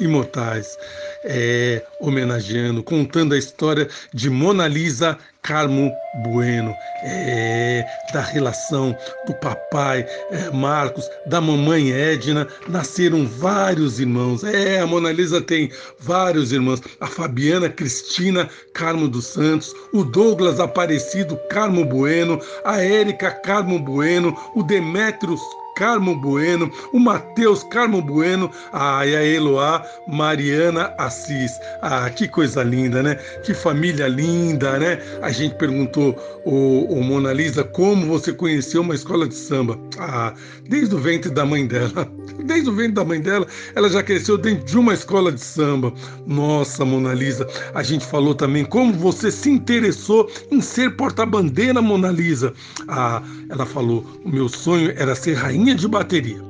Imortais 0.00 0.76
é, 1.24 1.82
homenageando, 2.00 2.82
contando 2.82 3.34
a 3.34 3.38
história 3.38 3.88
de 4.14 4.30
Mona 4.30 4.68
Lisa 4.68 5.18
Carmo 5.42 5.90
Bueno, 6.24 6.74
é, 7.04 7.84
da 8.12 8.20
relação 8.20 8.96
do 9.26 9.34
papai 9.34 10.06
é, 10.30 10.50
Marcos, 10.50 11.08
da 11.26 11.40
mamãe 11.40 11.90
Edna, 11.90 12.46
nasceram 12.68 13.26
vários 13.26 13.98
irmãos. 13.98 14.44
É, 14.44 14.80
a 14.80 14.86
Mona 14.86 15.12
Lisa 15.12 15.40
tem 15.40 15.70
vários 16.00 16.52
irmãos. 16.52 16.82
A 17.00 17.06
Fabiana 17.06 17.68
Cristina 17.68 18.48
Carmo 18.74 19.08
dos 19.08 19.26
Santos, 19.26 19.74
o 19.92 20.04
Douglas 20.04 20.60
Aparecido 20.60 21.38
Carmo 21.48 21.84
Bueno, 21.84 22.40
a 22.64 22.82
Érica 22.82 23.30
Carmo 23.30 23.78
Bueno, 23.78 24.36
o 24.54 24.62
Demetrios 24.62 25.40
Carmo 25.78 26.16
Bueno, 26.16 26.68
o 26.92 26.98
Matheus 26.98 27.62
Carmo 27.62 28.02
Bueno, 28.02 28.50
a, 28.72 29.06
Eloá 29.06 29.86
Mariana 30.08 30.92
Assis. 30.98 31.52
Ah, 31.82 32.10
que 32.10 32.26
coisa 32.26 32.64
linda, 32.64 33.00
né? 33.00 33.14
Que 33.44 33.54
família 33.54 34.08
linda, 34.08 34.76
né? 34.76 34.98
A 35.22 35.30
gente 35.30 35.54
perguntou, 35.54 36.16
o, 36.44 36.92
o 36.92 37.04
Mona 37.04 37.32
Lisa, 37.32 37.62
como 37.62 38.06
você 38.06 38.32
conheceu 38.32 38.80
uma 38.80 38.96
escola 38.96 39.28
de 39.28 39.36
samba? 39.36 39.78
Ah, 40.00 40.34
desde 40.68 40.96
o 40.96 40.98
ventre 40.98 41.30
da 41.30 41.46
mãe 41.46 41.64
dela. 41.64 42.08
Desde 42.44 42.70
o 42.70 42.72
ventre 42.72 42.92
da 42.92 43.04
mãe 43.04 43.20
dela, 43.20 43.46
ela 43.74 43.90
já 43.90 44.02
cresceu 44.02 44.38
dentro 44.38 44.64
de 44.64 44.78
uma 44.78 44.94
escola 44.94 45.30
de 45.32 45.40
samba. 45.40 45.92
Nossa, 46.26 46.84
Mona 46.84 47.12
Lisa, 47.12 47.46
a 47.74 47.82
gente 47.82 48.06
falou 48.06 48.34
também 48.34 48.64
como 48.64 48.92
você 48.92 49.30
se 49.30 49.50
interessou 49.50 50.30
em 50.50 50.60
ser 50.60 50.96
porta-bandeira, 50.96 51.82
Mona 51.82 52.10
Lisa. 52.10 52.54
Ah, 52.86 53.22
ela 53.50 53.66
falou: 53.66 54.06
o 54.24 54.28
meu 54.28 54.48
sonho 54.48 54.94
era 54.96 55.14
ser 55.14 55.34
rainha 55.34 55.67
de 55.74 55.88
bateria. 55.88 56.48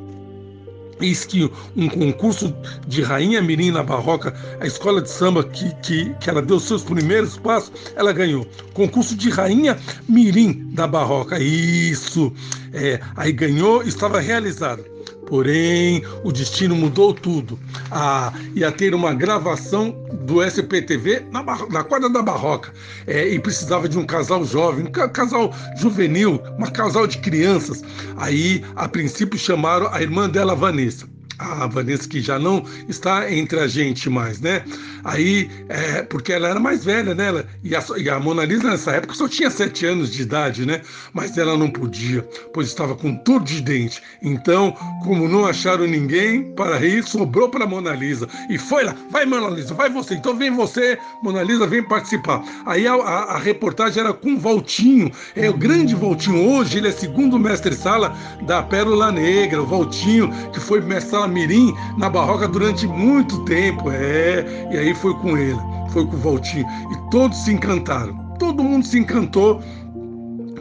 Eis 1.00 1.24
que 1.24 1.48
um 1.76 1.88
concurso 1.88 2.52
de 2.86 3.02
Rainha 3.02 3.40
Mirim 3.40 3.70
na 3.70 3.84
Barroca, 3.84 4.34
a 4.60 4.66
escola 4.66 5.00
de 5.00 5.08
samba 5.08 5.44
que, 5.44 5.72
que, 5.76 6.12
que 6.14 6.28
ela 6.28 6.42
deu 6.42 6.58
seus 6.58 6.82
primeiros 6.82 7.36
passos, 7.36 7.72
ela 7.94 8.12
ganhou. 8.12 8.44
Concurso 8.74 9.14
de 9.14 9.30
Rainha 9.30 9.78
Mirim 10.08 10.68
da 10.72 10.88
Barroca. 10.88 11.38
Isso! 11.38 12.32
É, 12.72 13.00
aí 13.14 13.32
ganhou, 13.32 13.82
estava 13.82 14.18
realizado. 14.18 14.84
Porém, 15.28 16.02
o 16.24 16.32
destino 16.32 16.74
mudou 16.74 17.12
tudo. 17.12 17.58
Ah, 17.90 18.32
ia 18.54 18.72
ter 18.72 18.94
uma 18.94 19.12
gravação 19.12 19.94
do 20.22 20.42
SPTV 20.42 21.26
na, 21.30 21.42
na 21.42 21.84
quadra 21.84 22.08
da 22.08 22.22
Barroca. 22.22 22.72
É, 23.06 23.28
e 23.28 23.38
precisava 23.38 23.86
de 23.88 23.98
um 23.98 24.06
casal 24.06 24.42
jovem, 24.44 24.86
um 24.86 24.90
casal 24.90 25.54
juvenil, 25.76 26.42
um 26.58 26.64
casal 26.70 27.06
de 27.06 27.18
crianças. 27.18 27.82
Aí, 28.16 28.64
a 28.74 28.88
princípio, 28.88 29.38
chamaram 29.38 29.92
a 29.92 30.00
irmã 30.00 30.30
dela, 30.30 30.54
Vanessa 30.54 31.06
a 31.38 31.66
Vanessa 31.66 32.08
que 32.08 32.20
já 32.20 32.38
não 32.38 32.64
está 32.88 33.30
entre 33.32 33.60
a 33.60 33.68
gente 33.68 34.10
mais, 34.10 34.40
né? 34.40 34.64
Aí, 35.04 35.48
é, 35.68 36.02
porque 36.02 36.32
ela 36.32 36.48
era 36.48 36.58
mais 36.58 36.84
velha, 36.84 37.14
né? 37.14 37.28
Ela, 37.28 37.46
e, 37.62 37.74
a, 37.76 37.84
e, 37.96 38.10
a, 38.10 38.18
Mona 38.18 38.44
Lisa 38.44 38.68
nessa 38.68 38.92
época 38.92 39.14
só 39.14 39.28
tinha 39.28 39.50
sete 39.50 39.86
anos 39.86 40.12
de 40.12 40.22
idade, 40.22 40.66
né? 40.66 40.82
Mas 41.12 41.38
ela 41.38 41.56
não 41.56 41.70
podia, 41.70 42.22
pois 42.52 42.68
estava 42.68 42.94
com 42.96 43.14
tudo 43.14 43.44
de 43.44 43.60
dente. 43.60 44.02
Então, 44.20 44.72
como 45.04 45.28
não 45.28 45.46
acharam 45.46 45.86
ninguém 45.86 46.52
para 46.54 46.76
rir, 46.76 47.04
sobrou 47.04 47.48
para 47.48 47.66
Mona 47.66 47.94
Lisa. 47.94 48.28
E 48.50 48.58
foi 48.58 48.84
lá, 48.84 48.94
vai 49.10 49.24
Mona 49.24 49.48
Lisa, 49.48 49.74
vai 49.74 49.88
você. 49.88 50.14
Então 50.14 50.36
vem 50.36 50.50
você, 50.50 50.98
Mona 51.22 51.42
Lisa, 51.42 51.66
vem 51.66 51.82
participar. 51.82 52.42
Aí 52.66 52.86
a, 52.86 52.94
a, 52.94 53.22
a 53.34 53.38
reportagem 53.38 54.02
era 54.02 54.12
com 54.12 54.34
o 54.34 54.38
Valtinho, 54.38 55.10
é 55.36 55.48
o 55.48 55.56
grande 55.56 55.94
Valtinho. 55.94 56.48
Hoje 56.50 56.78
ele 56.78 56.88
é 56.88 56.92
segundo 56.92 57.38
mestre-sala 57.38 58.16
da 58.42 58.62
Pérola 58.62 59.12
Negra, 59.12 59.62
o 59.62 59.66
Valtinho, 59.66 60.30
que 60.52 60.58
foi 60.58 60.80
mestre-sala 60.80 61.27
Mirim 61.28 61.74
na 61.96 62.08
Barroca 62.10 62.48
durante 62.48 62.86
muito 62.86 63.44
tempo. 63.44 63.90
É, 63.90 64.68
e 64.72 64.76
aí 64.76 64.94
foi 64.94 65.14
com 65.14 65.36
ele, 65.36 65.60
foi 65.92 66.06
com 66.06 66.16
o 66.16 66.18
Valtinho. 66.18 66.66
E 66.90 67.10
todos 67.10 67.36
se 67.38 67.52
encantaram. 67.52 68.16
Todo 68.38 68.62
mundo 68.62 68.86
se 68.86 68.98
encantou 68.98 69.60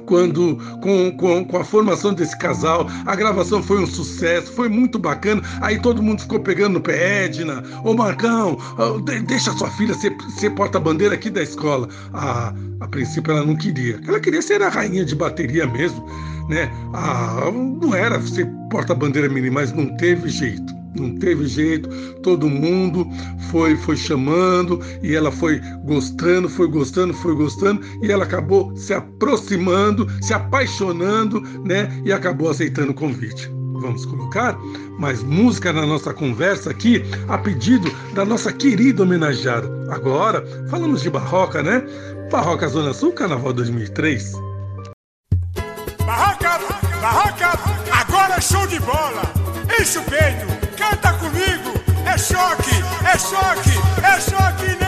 quando 0.08 0.58
com, 0.82 1.12
com, 1.12 1.46
com, 1.46 1.58
a 1.58 1.64
formação 1.64 2.14
desse 2.14 2.36
casal, 2.38 2.88
a 3.06 3.16
gravação 3.16 3.62
foi 3.62 3.84
um 3.84 3.86
sucesso, 3.86 4.52
foi 4.54 4.70
muito 4.70 4.98
bacana. 4.98 5.42
Aí 5.62 5.80
todo 5.80 6.02
mundo 6.02 6.22
ficou 6.22 6.40
pegando 6.40 6.76
no 6.76 6.82
pé, 6.82 7.26
Edna, 7.26 7.64
ô 7.84 7.94
Marcão, 7.94 8.58
deixa 9.28 9.52
sua 9.52 9.70
filha 9.72 9.94
ser, 9.94 10.16
ser 10.30 10.50
porta-bandeira 10.52 11.14
aqui 11.14 11.30
da 11.30 11.44
escola. 11.44 11.88
A, 12.14 12.54
a 12.80 12.88
princípio 12.88 13.34
ela 13.34 13.46
não 13.46 13.56
queria. 13.56 14.00
Ela 14.08 14.20
queria 14.20 14.42
ser 14.42 14.64
a 14.64 14.70
rainha 14.70 15.06
de 15.06 15.14
bateria 15.14 15.68
mesmo, 15.68 16.10
né? 16.50 16.72
Ah, 16.94 17.52
não 17.52 17.94
era 17.94 18.22
ser 18.22 18.48
porta-bandeira 18.70 19.30
mini, 19.30 19.50
mas 19.50 19.72
não 19.72 19.96
teve 19.98 20.30
jeito 20.30 20.78
não 21.00 21.16
teve 21.16 21.46
jeito, 21.48 21.90
todo 22.22 22.50
mundo 22.50 23.08
foi 23.52 23.76
foi 23.76 23.96
chamando 23.96 24.82
e 25.02 25.16
ela 25.16 25.32
foi 25.32 25.62
gostando, 25.84 26.50
foi 26.50 26.68
gostando, 26.68 27.14
foi 27.14 27.36
gostando 27.36 27.82
e 28.02 28.12
ela 28.12 28.24
acabou 28.24 28.76
se 28.76 28.94
aproximando, 28.94 30.08
se 30.22 30.34
apaixonando, 30.34 31.42
né? 31.64 31.90
E 32.04 32.12
acabou 32.12 32.50
aceitando 32.50 32.92
o 32.92 32.96
convite. 32.96 33.50
Vamos 33.80 34.06
colocar 34.06 34.58
mais 34.98 35.22
música 35.22 35.72
na 35.72 35.86
nossa 35.86 36.12
conversa 36.14 36.72
aqui, 36.72 37.04
a 37.28 37.38
pedido 37.38 37.92
da 38.14 38.26
nossa 38.26 38.52
querida 38.52 39.04
homenageada. 39.04 39.70
Agora, 39.92 40.44
falamos 40.70 41.04
de 41.04 41.10
Barroca, 41.12 41.62
né? 41.62 41.84
Barroca 42.32 42.68
Zona 42.68 42.92
Sul, 42.92 43.14
Carnaval 43.14 43.54
2003. 43.54 44.47
Barroca, 47.08 47.58
agora 47.90 48.36
é 48.36 48.42
show 48.42 48.68
de 48.68 48.82
bola. 48.82 49.22
Enche 49.80 49.98
o 49.98 50.04
peito, 50.04 50.46
canta 50.76 51.14
comigo. 51.14 51.72
É 52.06 52.18
choque, 52.18 52.76
é 53.06 53.18
choque, 53.18 53.72
é 54.04 54.20
choque 54.20 54.68
nele, 54.76 54.87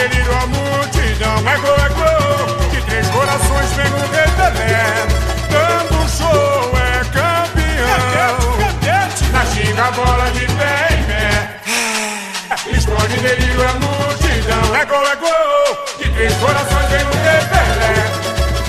Delírio 0.00 0.32
a 0.34 0.46
multidão. 0.46 1.36
É 1.46 1.52
é 1.52 1.58
gol. 1.58 2.70
De 2.70 2.80
três 2.86 3.06
corações 3.08 3.70
vem 3.72 3.92
o 3.92 3.98
rei 4.12 4.28
Pelé. 4.34 5.06
Dando 5.50 6.08
show, 6.08 6.72
é 6.74 7.04
campeão. 7.12 8.38
Na 9.30 9.44
ginga, 9.44 9.84
a 9.84 9.90
bola 9.90 10.30
de 10.30 10.46
pé 10.46 10.88
em 10.92 11.04
pé. 11.04 11.60
Explode 12.74 13.16
delírio 13.18 13.68
a 13.68 13.72
multidão. 13.74 14.74
É 14.74 14.86
gol, 14.86 15.06
é 15.06 15.16
gol. 15.16 15.84
De 15.98 16.08
três 16.08 16.34
corações 16.36 16.88
vem 16.88 17.04
o 17.04 17.10
rei 17.22 17.44
Pelé. 17.50 17.94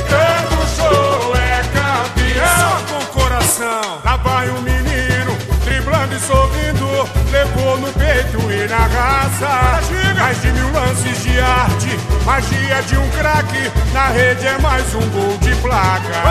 Dando 0.10 0.68
show, 0.76 1.34
é 1.38 1.64
campeão. 1.72 2.60
Só 2.60 2.72
com 2.94 3.06
coração. 3.22 4.02
Lá 4.04 4.18
vai 4.18 4.48
e 4.48 4.71
sorrindo. 6.22 7.10
Levou 7.32 7.78
no 7.78 7.92
peito 7.94 8.40
e 8.52 8.68
na 8.68 8.88
raça. 8.88 9.82
Mais 10.20 10.42
de 10.42 10.52
mil 10.52 10.72
lances 10.72 11.24
de 11.24 11.40
arte. 11.40 12.00
Magia 12.26 12.82
de 12.84 12.98
um 12.98 13.10
craque. 13.10 13.72
Na 13.94 14.08
rede 14.08 14.48
é 14.48 14.58
mais 14.60 14.94
um 14.96 15.10
gol 15.10 15.38
de 15.40 15.56
placa. 15.56 16.24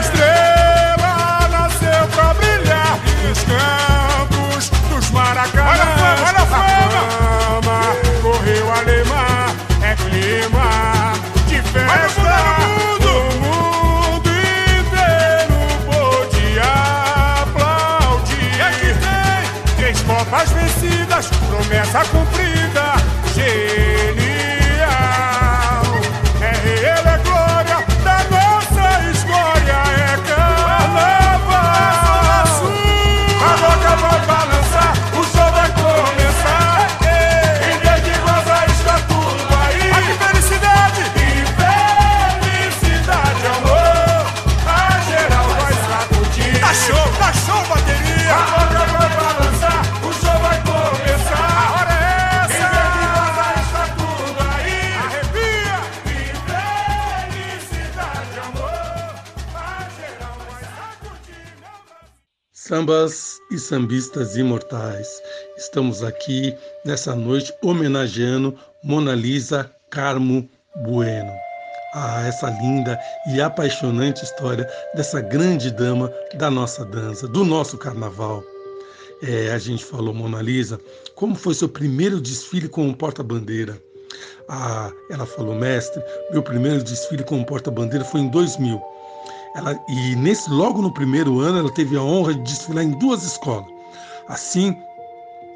Estrela 0.00 1.48
nasceu 1.50 2.08
pra 2.14 2.34
brilhar. 2.34 2.98
Nos 3.26 3.38
campos 3.44 4.70
dos 4.88 5.10
Maracanã. 5.10 5.70
Olha 5.70 5.82
a 5.82 5.86
fama, 5.86 6.26
olha 6.28 6.42
a 6.42 6.46
fama. 6.46 7.78
Correu 8.22 8.72
alemã. 8.72 9.26
É 9.82 9.94
clima 9.94 11.12
de 11.46 11.62
festa. 11.62 12.20
O 12.60 12.68
mundo 12.80 13.05
promessa 21.22 22.04
cumprida, 22.10 22.94
genial. 23.34 24.15
Sambas 62.66 63.40
e 63.52 63.58
sambistas 63.60 64.36
imortais. 64.36 65.06
Estamos 65.56 66.02
aqui 66.02 66.52
nessa 66.84 67.14
noite 67.14 67.54
homenageando 67.62 68.58
Mona 68.82 69.14
Lisa 69.14 69.70
Carmo 69.88 70.50
Bueno. 70.82 71.32
Ah, 71.94 72.26
essa 72.26 72.50
linda 72.50 72.98
e 73.32 73.40
apaixonante 73.40 74.24
história 74.24 74.68
dessa 74.96 75.20
grande 75.20 75.70
dama 75.70 76.12
da 76.34 76.50
nossa 76.50 76.84
dança, 76.84 77.28
do 77.28 77.44
nosso 77.44 77.78
carnaval. 77.78 78.42
É, 79.22 79.52
a 79.52 79.58
gente 79.58 79.84
falou, 79.84 80.12
Mona 80.12 80.42
Lisa, 80.42 80.80
como 81.14 81.36
foi 81.36 81.54
seu 81.54 81.68
primeiro 81.68 82.20
desfile 82.20 82.68
como 82.68 82.96
porta-bandeira? 82.96 83.80
Ah, 84.48 84.90
ela 85.08 85.24
falou, 85.24 85.54
mestre, 85.54 86.02
meu 86.32 86.42
primeiro 86.42 86.82
desfile 86.82 87.22
como 87.22 87.46
porta-bandeira 87.46 88.04
foi 88.04 88.22
em 88.22 88.28
2000. 88.28 88.95
Ela, 89.56 89.78
e 89.88 90.14
nesse, 90.16 90.50
logo 90.50 90.82
no 90.82 90.92
primeiro 90.92 91.40
ano, 91.40 91.58
ela 91.58 91.72
teve 91.72 91.96
a 91.96 92.02
honra 92.02 92.34
de 92.34 92.42
desfilar 92.42 92.84
em 92.84 92.90
duas 92.90 93.24
escolas. 93.24 93.66
Assim, 94.28 94.76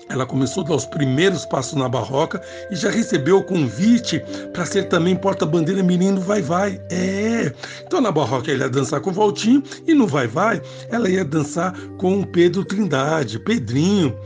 ela 0.08 0.26
começou 0.26 0.64
a 0.64 0.68
dar 0.68 0.74
os 0.74 0.86
primeiros 0.86 1.44
passos 1.44 1.74
na 1.74 1.88
barroca 1.88 2.42
e 2.70 2.76
já 2.76 2.90
recebeu 2.90 3.38
o 3.38 3.44
convite 3.44 4.20
para 4.52 4.66
ser 4.66 4.88
também 4.88 5.14
porta-bandeira 5.14 5.82
menino 5.82 6.20
Vai 6.20 6.42
Vai. 6.42 6.80
É. 6.90 7.52
Então 7.86 8.00
na 8.00 8.10
barroca 8.10 8.50
ela 8.50 8.64
ia 8.64 8.68
dançar 8.70 9.00
com 9.00 9.10
o 9.10 9.12
Valtinho 9.12 9.62
e 9.86 9.94
no 9.94 10.06
Vai 10.06 10.26
Vai 10.26 10.60
ela 10.90 11.08
ia 11.08 11.24
dançar 11.24 11.78
com 11.96 12.20
o 12.20 12.26
Pedro 12.26 12.64
Trindade, 12.64 13.38
Pedrinho. 13.38 14.16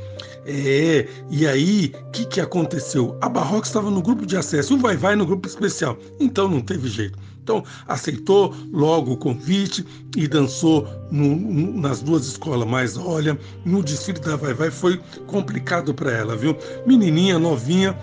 É, 0.47 1.09
e 1.31 1.47
aí, 1.47 1.95
o 2.07 2.11
que, 2.11 2.27
que 2.27 2.39
aconteceu? 2.41 3.17
A 3.23 3.31
Barroca 3.31 3.67
estava 3.67 3.91
no 3.91 4.03
grupo 4.03 4.27
de 4.27 4.37
acesso 4.37 4.75
o 4.75 4.79
Vai 4.79 4.95
Vai 4.95 5.17
no 5.17 5.25
grupo 5.25 5.49
especial. 5.49 5.97
Então 6.21 6.49
não 6.49 6.61
teve 6.61 6.87
jeito. 6.89 7.19
Então 7.45 7.63
aceitou 7.87 8.55
logo 8.73 9.13
o 9.13 9.17
convite 9.19 9.85
e 10.17 10.27
dançou 10.27 10.89
no- 11.11 11.37
no- 11.37 11.79
nas 11.79 12.01
duas 12.01 12.27
escolas. 12.27 12.67
Mas 12.67 12.97
olha, 12.97 13.39
no 13.67 13.83
desfile 13.83 14.19
da 14.19 14.35
Vai 14.35 14.55
Vai 14.55 14.71
foi 14.71 14.99
complicado 15.27 15.93
para 15.93 16.11
ela, 16.11 16.35
viu? 16.35 16.57
Menininha 16.87 17.39
novinha, 17.39 17.97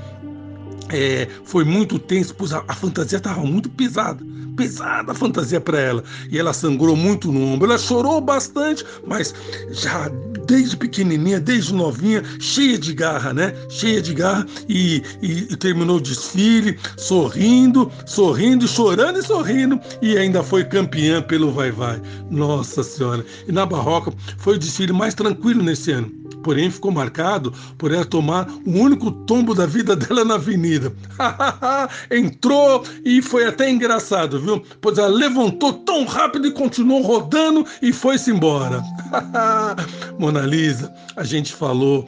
é, 0.91 1.27
foi 1.45 1.63
muito 1.63 1.97
tenso, 1.99 2.35
pois 2.35 2.53
a, 2.53 2.63
a 2.67 2.73
fantasia 2.73 3.17
estava 3.17 3.41
muito 3.41 3.69
pesada, 3.69 4.23
pesada 4.55 5.11
a 5.11 5.15
fantasia 5.15 5.59
para 5.61 5.79
ela. 5.79 6.03
E 6.29 6.37
ela 6.37 6.53
sangrou 6.53 6.95
muito 6.95 7.31
no 7.31 7.41
ombro. 7.53 7.67
Ela 7.69 7.77
chorou 7.77 8.19
bastante, 8.21 8.85
mas 9.05 9.33
já 9.71 10.09
desde 10.47 10.75
pequenininha, 10.75 11.39
desde 11.39 11.73
novinha, 11.73 12.23
cheia 12.39 12.77
de 12.77 12.93
garra, 12.93 13.33
né? 13.33 13.53
Cheia 13.69 14.01
de 14.01 14.13
garra 14.13 14.45
e, 14.67 15.01
e- 15.21 15.47
e 15.49 15.55
terminou 15.57 15.97
o 15.97 16.01
desfile 16.01 16.77
sorrindo, 16.97 17.91
sorrindo, 18.05 18.67
chorando 18.67 19.19
e 19.19 19.23
sorrindo 19.23 19.79
e 20.01 20.17
ainda 20.17 20.43
foi 20.43 20.63
campeã 20.65 21.21
pelo 21.21 21.51
Vai 21.51 21.71
Vai. 21.71 22.01
Nossa 22.29 22.83
Senhora! 22.83 23.25
E 23.47 23.51
na 23.51 23.65
Barroca 23.65 24.11
foi 24.37 24.55
o 24.55 24.59
desfile 24.59 24.91
mais 24.93 25.13
tranquilo 25.13 25.63
nesse 25.63 25.91
ano. 25.91 26.20
Porém 26.43 26.69
ficou 26.69 26.91
marcado 26.91 27.53
por 27.77 27.91
ela 27.91 28.05
tomar 28.05 28.47
o 28.65 28.71
único 28.71 29.11
tombo 29.11 29.53
da 29.53 29.65
vida 29.65 29.95
dela 29.97 30.25
na 30.25 30.35
avenida. 30.35 30.93
Entrou 32.11 32.83
e 33.03 33.21
foi 33.21 33.45
até 33.45 33.69
engraçado, 33.69 34.39
viu? 34.39 34.63
Pois 34.81 34.97
ela 34.97 35.07
levantou 35.07 35.73
tão 35.73 36.05
rápido 36.05 36.47
e 36.47 36.51
continuou 36.51 37.01
rodando 37.01 37.65
e 37.81 37.91
foi-se 37.93 38.31
embora. 38.31 38.83
Mona 40.19 40.41
Lisa, 40.41 40.93
a 41.15 41.23
gente 41.23 41.53
falou 41.53 42.07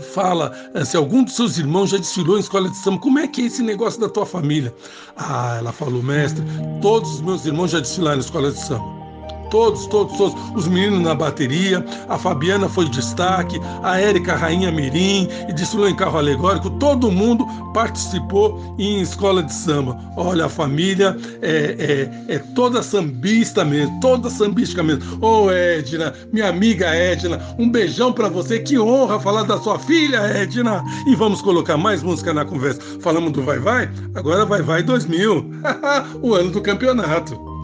fala 0.00 0.52
eh, 0.74 0.84
se 0.84 0.96
algum 0.96 1.24
dos 1.24 1.34
seus 1.34 1.58
irmãos 1.58 1.90
já 1.90 1.96
desfilou 1.96 2.36
em 2.36 2.40
escola 2.40 2.68
de 2.68 2.76
samba, 2.76 2.98
como 2.98 3.18
é 3.18 3.26
que 3.26 3.42
é 3.42 3.44
esse 3.46 3.62
negócio 3.62 4.00
da 4.00 4.08
tua 4.08 4.26
família? 4.26 4.74
Ah, 5.16 5.56
ela 5.58 5.72
falou, 5.72 6.02
mestre, 6.02 6.44
todos 6.82 7.14
os 7.14 7.20
meus 7.22 7.46
irmãos 7.46 7.70
já 7.70 7.80
desfilaram 7.80 8.18
em 8.18 8.20
escola 8.20 8.50
de 8.52 8.60
samba. 8.60 9.05
Todos, 9.50 9.86
todos, 9.86 10.16
todos. 10.16 10.34
Os 10.54 10.66
meninos 10.66 11.00
na 11.00 11.14
bateria, 11.14 11.84
a 12.08 12.18
Fabiana 12.18 12.68
foi 12.68 12.88
destaque, 12.88 13.60
a 13.82 14.00
Érica 14.00 14.34
Rainha 14.34 14.70
Mirim, 14.70 15.28
e 15.48 15.52
desfilou 15.52 15.88
em 15.88 15.94
carro 15.94 16.18
alegórico. 16.18 16.70
Todo 16.70 17.10
mundo 17.10 17.46
participou 17.72 18.74
em 18.78 19.00
escola 19.00 19.42
de 19.42 19.52
samba. 19.52 19.98
Olha, 20.16 20.46
a 20.46 20.48
família 20.48 21.16
é, 21.42 22.08
é, 22.28 22.34
é 22.34 22.38
toda 22.54 22.82
sambista 22.82 23.64
mesmo, 23.64 24.00
toda 24.00 24.30
sambística 24.30 24.82
mesmo. 24.82 25.18
Ô 25.20 25.44
oh, 25.44 25.50
Edna, 25.50 26.14
minha 26.32 26.48
amiga 26.48 26.86
Edna, 26.86 27.40
um 27.58 27.70
beijão 27.70 28.12
para 28.12 28.28
você. 28.28 28.60
Que 28.60 28.78
honra 28.78 29.20
falar 29.20 29.42
da 29.42 29.58
sua 29.58 29.78
filha, 29.78 30.18
Edna. 30.18 30.82
E 31.06 31.14
vamos 31.14 31.42
colocar 31.42 31.76
mais 31.76 32.02
música 32.02 32.32
na 32.32 32.44
conversa. 32.44 32.80
Falamos 33.00 33.32
do 33.32 33.42
Vai 33.42 33.58
Vai? 33.58 33.90
Agora 34.14 34.44
Vai 34.44 34.62
Vai 34.62 34.82
2000, 34.82 35.50
o 36.22 36.34
ano 36.34 36.50
do 36.50 36.60
campeonato. 36.60 37.55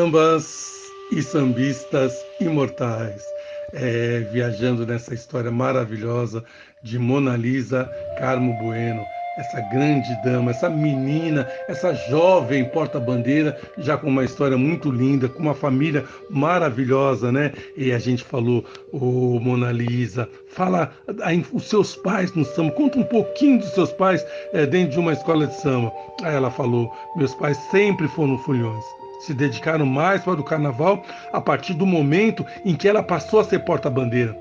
Sambas 0.00 0.66
e 1.12 1.22
sambistas 1.22 2.24
imortais, 2.40 3.22
é, 3.74 4.20
viajando 4.32 4.86
nessa 4.86 5.12
história 5.12 5.50
maravilhosa 5.50 6.42
de 6.82 6.98
Mona 6.98 7.36
Lisa 7.36 7.84
Carmo 8.18 8.54
Bueno, 8.62 9.04
essa 9.36 9.60
grande 9.70 10.08
dama, 10.24 10.52
essa 10.52 10.70
menina, 10.70 11.46
essa 11.68 11.92
jovem 12.08 12.64
porta-bandeira, 12.64 13.60
já 13.76 13.98
com 13.98 14.08
uma 14.08 14.24
história 14.24 14.56
muito 14.56 14.90
linda, 14.90 15.28
com 15.28 15.42
uma 15.42 15.54
família 15.54 16.02
maravilhosa, 16.30 17.30
né? 17.30 17.52
E 17.76 17.92
a 17.92 17.98
gente 17.98 18.24
falou, 18.24 18.64
ô 18.92 19.36
oh, 19.36 19.38
Mona 19.38 19.70
Lisa, 19.70 20.26
fala 20.48 20.90
aí, 21.20 21.44
os 21.52 21.68
seus 21.68 21.94
pais 21.94 22.32
no 22.32 22.46
samba, 22.46 22.72
conta 22.72 22.98
um 22.98 23.04
pouquinho 23.04 23.58
dos 23.58 23.74
seus 23.74 23.92
pais 23.92 24.24
é, 24.54 24.64
dentro 24.64 24.92
de 24.92 24.98
uma 24.98 25.12
escola 25.12 25.46
de 25.46 25.60
samba. 25.60 25.92
Aí 26.22 26.34
ela 26.34 26.50
falou, 26.50 26.90
meus 27.16 27.34
pais 27.34 27.58
sempre 27.70 28.08
foram 28.08 28.38
fulhões 28.38 29.00
se 29.20 29.34
dedicaram 29.34 29.86
mais 29.86 30.22
para 30.22 30.40
o 30.40 30.44
carnaval 30.44 31.04
a 31.32 31.40
partir 31.40 31.74
do 31.74 31.86
momento 31.86 32.44
em 32.64 32.74
que 32.74 32.88
ela 32.88 33.02
passou 33.02 33.40
a 33.40 33.44
ser 33.44 33.60
porta-bandeira. 33.60 34.36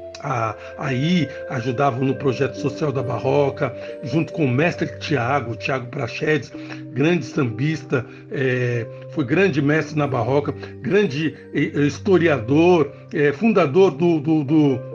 aí 0.77 1.29
ajudavam 1.49 2.03
no 2.03 2.15
projeto 2.15 2.55
social 2.55 2.91
da 2.91 3.01
Barroca, 3.01 3.73
junto 4.03 4.33
com 4.33 4.45
o 4.45 4.49
mestre 4.49 4.87
Tiago, 4.99 5.55
Tiago 5.55 5.87
Prachedes, 5.87 6.51
grande 6.91 7.25
sambista, 7.25 8.05
é, 8.31 8.85
foi 9.11 9.23
grande 9.23 9.61
mestre 9.61 9.97
na 9.97 10.07
Barroca, 10.07 10.53
grande 10.81 11.35
é, 11.53 11.59
historiador, 11.59 12.91
é, 13.13 13.31
fundador 13.31 13.91
do, 13.91 14.19
do, 14.19 14.43
do 14.43 14.88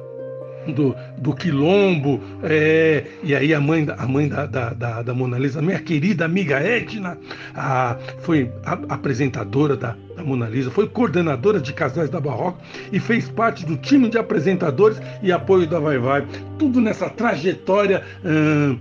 do, 0.73 0.95
do 1.19 1.35
Quilombo, 1.35 2.21
é, 2.43 3.05
e 3.23 3.35
aí 3.35 3.53
a 3.55 3.61
mãe, 3.61 3.87
a 3.97 4.07
mãe 4.07 4.29
da, 4.29 4.47
da, 4.47 4.71
da, 4.71 5.03
da 5.03 5.15
Mona 5.15 5.39
Lisa, 5.39 5.61
minha 5.61 5.81
querida 5.81 6.25
amiga 6.25 6.59
Edna, 6.59 7.19
a, 7.55 7.97
foi 8.21 8.51
a, 8.65 8.73
apresentadora 8.89 9.77
da, 9.77 9.97
da 10.17 10.23
Mona 10.23 10.49
Lisa, 10.49 10.71
foi 10.71 10.89
coordenadora 10.89 11.61
de 11.61 11.73
casais 11.73 12.11
da 12.11 12.21
Barroca 12.21 12.59
e 12.93 13.01
fez 13.01 13.29
parte 13.29 13.65
do 13.67 13.77
time 13.77 14.09
de 14.09 14.19
apresentadores 14.19 15.01
e 15.23 15.33
apoio 15.33 15.67
da 15.67 15.79
Vai 15.79 15.99
Vai. 15.99 16.27
Tudo 16.59 16.81
nessa 16.81 17.09
trajetória. 17.11 18.03
Hum, 18.25 18.79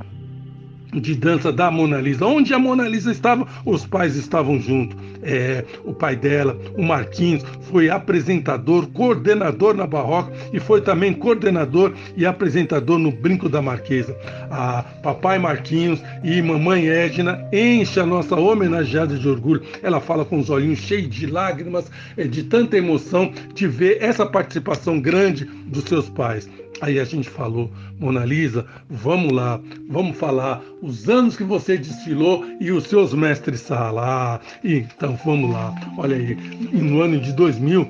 de 1.00 1.16
dança 1.16 1.52
da 1.52 1.70
Mona 1.72 2.00
Lisa. 2.00 2.26
Onde 2.26 2.54
a 2.54 2.60
Mona 2.60 2.88
Lisa 2.88 3.12
estava, 3.12 3.48
os 3.66 3.86
pais 3.86 4.16
estavam 4.16 4.60
juntos. 4.60 4.98
É, 5.22 5.64
o 5.86 5.94
pai 5.94 6.16
dela, 6.16 6.58
o 6.78 6.84
Marquinhos, 6.84 7.44
foi 7.72 7.89
apresentador, 7.89 8.88
coordenador 8.88 9.74
na 9.74 9.88
Barroca 9.88 10.34
e 10.52 10.60
foi 10.60 10.82
também 10.82 11.14
coordenador 11.14 11.94
e 12.18 12.26
apresentador 12.26 13.00
no 13.00 13.12
Brinco 13.12 13.48
da 13.48 13.62
Marquesa. 13.62 14.16
A 14.52 14.84
papai 15.02 15.39
Marquinhos 15.39 16.02
e 16.24 16.41
mamãe 16.41 16.88
Edna 16.88 17.48
enche 17.54 18.00
a 18.00 18.06
nossa 18.06 18.36
homenageada 18.36 19.18
de 19.18 19.28
orgulho. 19.28 19.62
Ela 19.82 20.02
fala 20.02 20.26
com 20.26 20.39
os 20.39 20.50
olhinhos 20.50 20.80
cheios 20.80 21.10
de 21.10 21.26
lágrimas, 21.26 21.89
é, 22.18 22.26
de 22.26 22.44
tanta 22.44 22.78
emoção 22.78 23.32
de 23.54 23.68
ver 23.68 23.98
essa 24.02 24.26
participação 24.26 25.00
grande 25.00 25.46
dos 25.46 25.86
seus 25.86 26.10
pais. 26.10 26.50
Aí 26.84 27.00
a 27.00 27.06
gente 27.06 27.30
falou, 27.30 27.72
Mona 27.98 28.26
Lisa, 28.26 28.66
vamos 28.90 29.32
lá, 29.32 29.58
vamos 29.90 30.18
falar 30.18 30.62
os 30.82 31.08
anos 31.08 31.38
que 31.38 31.44
você 31.46 31.78
desfilou 31.78 32.44
e 32.60 32.74
os 32.74 32.84
seus 32.88 33.14
mestres 33.14 33.62
sala. 33.62 34.02
Ah, 34.06 34.40
então 34.62 35.18
vamos 35.24 35.50
lá, 35.50 35.74
olha 35.98 36.18
aí, 36.18 36.36
no 36.74 37.02
ano 37.02 37.22
de 37.22 37.32
2000, 37.32 37.88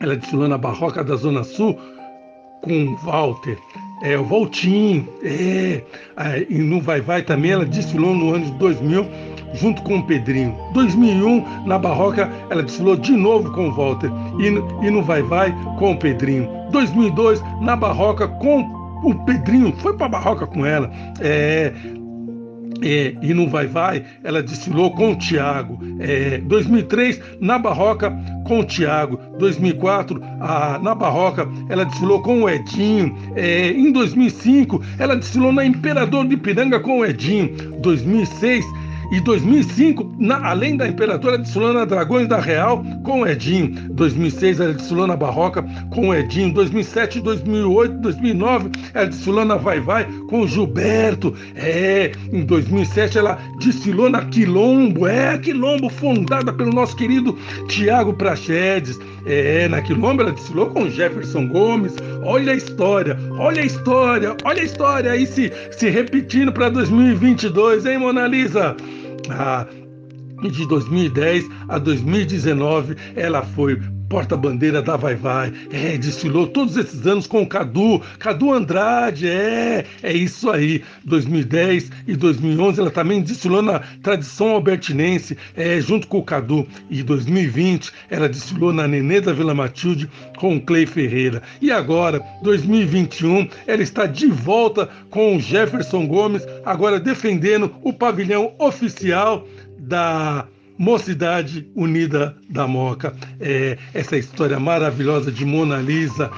ela 0.00 0.16
desfilou 0.16 0.48
na 0.48 0.58
Barroca 0.58 1.04
da 1.04 1.14
Zona 1.14 1.44
Sul 1.44 1.78
com 2.62 2.96
Walter, 2.96 3.56
é, 4.02 4.18
o 4.18 4.24
Voltinho, 4.24 5.08
é, 5.22 5.80
e 6.48 6.58
no 6.58 6.80
Vai 6.80 7.00
Vai 7.00 7.22
também 7.22 7.52
ela 7.52 7.64
desfilou 7.64 8.12
no 8.12 8.34
ano 8.34 8.46
de 8.46 8.52
2000 8.58 9.06
junto 9.54 9.82
com 9.82 9.98
o 9.98 10.02
Pedrinho. 10.02 10.58
2001, 10.74 11.64
na 11.64 11.78
Barroca, 11.78 12.28
ela 12.50 12.64
desfilou 12.64 12.96
de 12.96 13.12
novo 13.12 13.52
com 13.52 13.68
o 13.68 13.72
Walter 13.72 14.10
e, 14.40 14.46
e 14.84 14.90
no 14.90 15.00
Vai 15.00 15.22
Vai 15.22 15.54
com 15.78 15.92
o 15.92 15.96
Pedrinho. 15.96 16.59
2002, 16.70 17.42
na 17.60 17.76
Barroca 17.76 18.26
com 18.26 18.60
o 19.02 19.14
Pedrinho, 19.24 19.74
foi 19.78 19.96
para 19.96 20.08
Barroca 20.08 20.46
com 20.46 20.64
ela. 20.64 20.90
É, 21.20 21.72
é, 22.82 23.14
e 23.20 23.34
no 23.34 23.48
Vai 23.48 23.66
Vai, 23.66 24.04
ela 24.24 24.42
desfilou 24.42 24.90
com 24.92 25.12
o 25.12 25.16
Tiago. 25.16 25.78
É, 25.98 26.38
2003, 26.38 27.20
na 27.40 27.58
Barroca, 27.58 28.10
com 28.46 28.60
o 28.60 28.64
Tiago. 28.64 29.18
2004, 29.38 30.20
a, 30.40 30.78
na 30.82 30.94
Barroca, 30.94 31.48
ela 31.68 31.84
desfilou 31.84 32.22
com 32.22 32.42
o 32.42 32.50
Edinho. 32.50 33.16
É, 33.36 33.70
em 33.70 33.92
2005, 33.92 34.82
ela 34.98 35.16
desfilou 35.16 35.52
na 35.52 35.64
Imperador 35.64 36.26
de 36.26 36.36
Piranga 36.36 36.80
com 36.80 37.00
o 37.00 37.04
Edinho. 37.04 37.54
2006, 37.80 38.64
e 39.10 39.20
2005, 39.20 40.14
na, 40.18 40.48
além 40.48 40.76
da 40.76 40.86
Imperadora 40.86 41.36
de 41.36 41.48
Sulana 41.48 41.84
Dragões 41.84 42.28
da 42.28 42.38
Real, 42.38 42.84
com 43.02 43.22
o 43.22 43.26
Edinho. 43.26 43.74
2006, 43.90 44.60
ela 44.60 44.72
desfilou 44.72 45.06
na 45.06 45.16
Barroca 45.16 45.64
com 45.90 46.08
o 46.08 46.14
Edinho. 46.14 46.54
2007, 46.54 47.20
2008, 47.20 47.98
2009, 47.98 48.70
ela 48.94 49.06
desfilou 49.06 49.44
na 49.44 49.56
Vai 49.56 49.80
Vai 49.80 50.04
com 50.28 50.42
o 50.42 50.48
Gilberto. 50.48 51.34
É, 51.56 52.12
em 52.32 52.44
2007 52.44 53.18
ela 53.18 53.38
desfilou 53.58 54.08
na 54.08 54.24
Quilombo. 54.26 55.06
É, 55.06 55.36
Quilombo, 55.38 55.88
fundada 55.88 56.52
pelo 56.52 56.72
nosso 56.72 56.94
querido 56.94 57.36
Tiago 57.68 58.14
Prachedes. 58.14 58.98
É, 59.26 59.68
na 59.68 59.82
Quilombo 59.82 60.22
ela 60.22 60.32
desfilou 60.32 60.66
com 60.66 60.88
Jefferson 60.88 61.48
Gomes. 61.48 61.94
Olha 62.22 62.52
a 62.52 62.56
história, 62.56 63.18
olha 63.32 63.62
a 63.62 63.66
história, 63.66 64.36
olha 64.44 64.62
a 64.62 64.64
história 64.64 65.10
aí 65.10 65.26
se, 65.26 65.52
se 65.72 65.88
repetindo 65.88 66.52
para 66.52 66.68
2022, 66.68 67.86
hein, 67.86 67.98
Mona 67.98 68.26
Lisa? 68.26 68.76
Ah, 69.28 69.66
de 70.48 70.66
2010 70.66 71.48
a 71.68 71.78
2019, 71.78 72.96
ela 73.14 73.42
foi 73.42 73.78
porta-bandeira 74.10 74.82
da 74.82 74.96
Vai 74.96 75.14
Vai, 75.14 75.52
é, 75.70 75.96
desfilou 75.96 76.48
todos 76.48 76.76
esses 76.76 77.06
anos 77.06 77.28
com 77.28 77.42
o 77.42 77.46
Cadu, 77.46 78.02
Cadu 78.18 78.52
Andrade, 78.52 79.28
é, 79.28 79.86
é 80.02 80.12
isso 80.12 80.50
aí. 80.50 80.82
2010 81.04 81.90
e 82.08 82.16
2011 82.16 82.80
ela 82.80 82.90
também 82.90 83.22
desfilou 83.22 83.62
na 83.62 83.78
tradição 84.02 84.50
albertinense, 84.50 85.38
é, 85.56 85.80
junto 85.80 86.08
com 86.08 86.18
o 86.18 86.24
Cadu. 86.24 86.66
E 86.90 87.04
2020 87.04 87.92
ela 88.10 88.28
desfilou 88.28 88.72
na 88.72 88.88
Nenê 88.88 89.20
da 89.20 89.32
Vila 89.32 89.54
Matilde 89.54 90.10
com 90.36 90.56
o 90.56 90.60
Clay 90.60 90.86
Ferreira. 90.86 91.40
E 91.62 91.70
agora, 91.70 92.20
2021, 92.42 93.48
ela 93.64 93.82
está 93.82 94.06
de 94.06 94.26
volta 94.26 94.88
com 95.08 95.36
o 95.36 95.40
Jefferson 95.40 96.06
Gomes, 96.08 96.44
agora 96.64 96.98
defendendo 96.98 97.72
o 97.82 97.92
pavilhão 97.92 98.54
oficial 98.58 99.46
da 99.78 100.46
Mocidade 100.80 101.70
Unida 101.76 102.34
da 102.48 102.66
Moca. 102.66 103.12
É, 103.38 103.76
essa 103.92 104.16
história 104.16 104.58
maravilhosa 104.58 105.30
de 105.30 105.44
Mona 105.44 105.76
Lisa, 105.76 106.30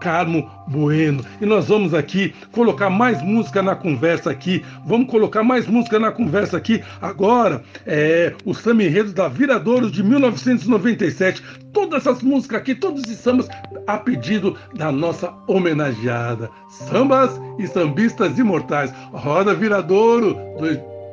Carmo 0.00 0.50
Bueno. 0.66 1.24
E 1.40 1.46
nós 1.46 1.68
vamos 1.68 1.94
aqui 1.94 2.34
colocar 2.50 2.90
mais 2.90 3.22
música 3.22 3.62
na 3.62 3.76
conversa 3.76 4.28
aqui. 4.28 4.64
Vamos 4.84 5.08
colocar 5.08 5.44
mais 5.44 5.68
música 5.68 6.00
na 6.00 6.10
conversa 6.10 6.56
aqui. 6.56 6.82
Agora, 7.00 7.62
é, 7.86 8.34
o 8.44 8.52
Samba 8.52 8.82
Enredo 8.82 9.12
da 9.12 9.28
Viradouro 9.28 9.88
de 9.88 10.02
1997. 10.02 11.40
Todas 11.72 12.04
essas 12.04 12.24
músicas 12.24 12.58
aqui, 12.58 12.74
todos 12.74 13.04
esses 13.04 13.18
sambas, 13.18 13.46
a 13.86 13.98
pedido 13.98 14.56
da 14.74 14.90
nossa 14.90 15.32
homenageada. 15.46 16.50
Sambas 16.68 17.40
e 17.56 17.68
sambistas 17.68 18.36
imortais. 18.36 18.92
Roda 19.12 19.54
Viradouro, 19.54 20.36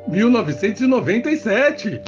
1997. 0.08 2.00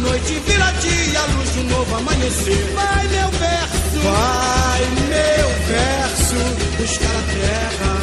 Noite 0.00 0.40
vira 0.46 0.72
dia, 0.80 1.20
a 1.20 1.26
luz 1.26 1.52
de 1.52 1.60
um 1.60 1.64
novo 1.64 1.96
amanhecer. 1.96 2.72
Vai 2.74 3.08
meu 3.08 3.30
verso, 3.30 4.00
vai 4.02 4.82
meu 5.08 5.48
verso, 5.68 6.36
buscar 6.78 7.16
a 7.16 7.22
terra 7.34 7.94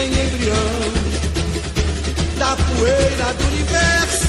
em 0.00 0.08
embrião. 0.08 0.82
Da 2.38 2.56
poeira 2.56 3.34
do 3.34 3.44
universo, 3.48 4.28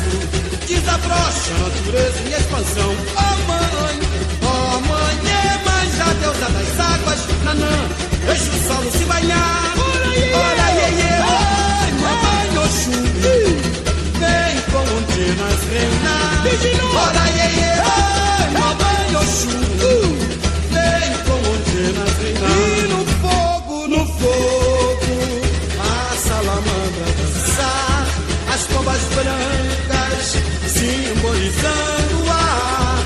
desabrocha 0.67 1.53
a 1.55 1.59
natureza 1.59 2.19
em 2.25 2.33
expansão. 2.33 2.95
Oh 3.15 3.35
mãe, 3.47 3.99
oh 4.41 4.79
mãe, 4.81 5.15
é 5.31 5.65
mais 5.65 6.01
a 6.01 6.13
deusa 6.13 6.49
das 6.49 6.79
águas, 6.79 7.19
nanã, 7.43 7.89
deixa 8.25 8.51
o 8.51 8.67
solo 8.67 8.91
se 8.91 9.03
banhar. 9.05 9.73
Olha, 9.77 10.17
iê, 10.17 10.33
olha, 10.33 10.67
iê, 10.73 10.89
iê, 10.99 11.13
oh, 11.21 12.01
mamãe, 12.01 12.57
Oxum. 12.65 13.42
Você 15.13 15.27
nas 15.35 15.61
renas, 15.69 16.81
roda 16.91 17.25
iê 17.29 17.47
iê, 17.59 17.73
roda 18.57 18.89
Yoshua. 19.11 19.93
Vem 20.71 21.13
com 21.23 21.37
você 21.43 21.83
nas 21.99 22.17
e 22.17 22.87
no 22.87 23.01
fogo, 23.21 23.87
no 23.89 24.01
fogo, 24.07 25.15
a 25.79 26.17
salamandra 26.17 27.07
dançar, 27.19 28.07
as 28.55 28.61
pombas 28.63 29.01
brancas 29.13 30.25
simbolizando 30.67 32.17
a 32.27 32.33
ar. 32.33 33.05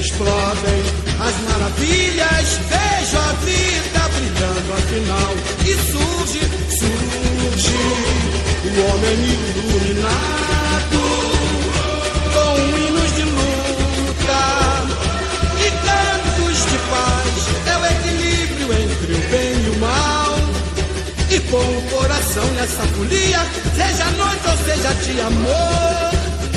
Explodem 0.00 0.82
as 1.20 1.36
maravilhas, 1.50 2.48
vejo 2.70 3.18
a 3.18 3.32
vida 3.44 4.02
brilhando 4.08 4.72
afinal. 4.72 5.32
E 5.66 5.74
surge, 5.92 6.40
surge 6.78 7.76
o 8.64 8.80
homem 8.88 9.18
iluminado. 9.60 10.65
Coração 22.36 22.52
nessa 22.52 22.82
folia, 22.88 23.40
seja 23.74 24.10
noite 24.12 24.42
ou 24.48 24.56
seja 24.64 24.94
dia, 25.04 25.26
amor, 25.26 26.10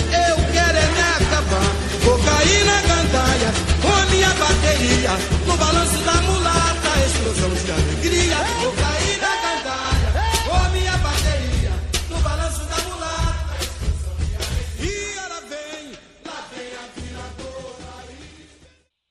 eu 0.08 0.36
quero 0.52 0.78
é 0.78 0.88
me 0.92 1.00
acabar. 1.00 1.72
Vou 2.02 2.20
cair 2.20 2.66
na 2.66 2.82
gandaia 2.82 3.54
com 3.82 3.88
a 3.88 4.06
minha 4.08 4.30
bateria, 4.34 5.12
no 5.46 5.58
balanço 5.58 5.98
da 6.04 6.14
mulata, 6.24 7.00
explosão 7.06 7.50
de 7.50 7.72
alegria. 7.72 8.38
Vou 8.62 8.74
cair 8.74 9.20
na 9.22 9.36
gandaia 9.36 10.10
com 10.48 10.56
a 10.56 10.70
minha 10.70 10.98
bateria, 10.98 11.72
no 12.10 12.18
balanço 12.20 12.60
da 12.66 12.78
mulata, 12.90 13.56
explosão 13.62 14.16
de 14.18 14.36
alegria. 14.36 14.92
E 14.92 15.18
ela 15.18 15.42
vem, 15.50 15.94
lá 16.26 16.44
vem 16.56 16.72
a 16.76 17.00
viradora. 17.00 18.16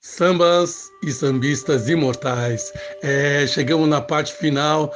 Sambas 0.01 0.89
e 1.03 1.13
sambistas 1.13 1.89
imortais. 1.89 2.73
É, 3.03 3.47
chegamos 3.47 3.89
na 3.89 4.01
parte 4.01 4.35
final 4.35 4.93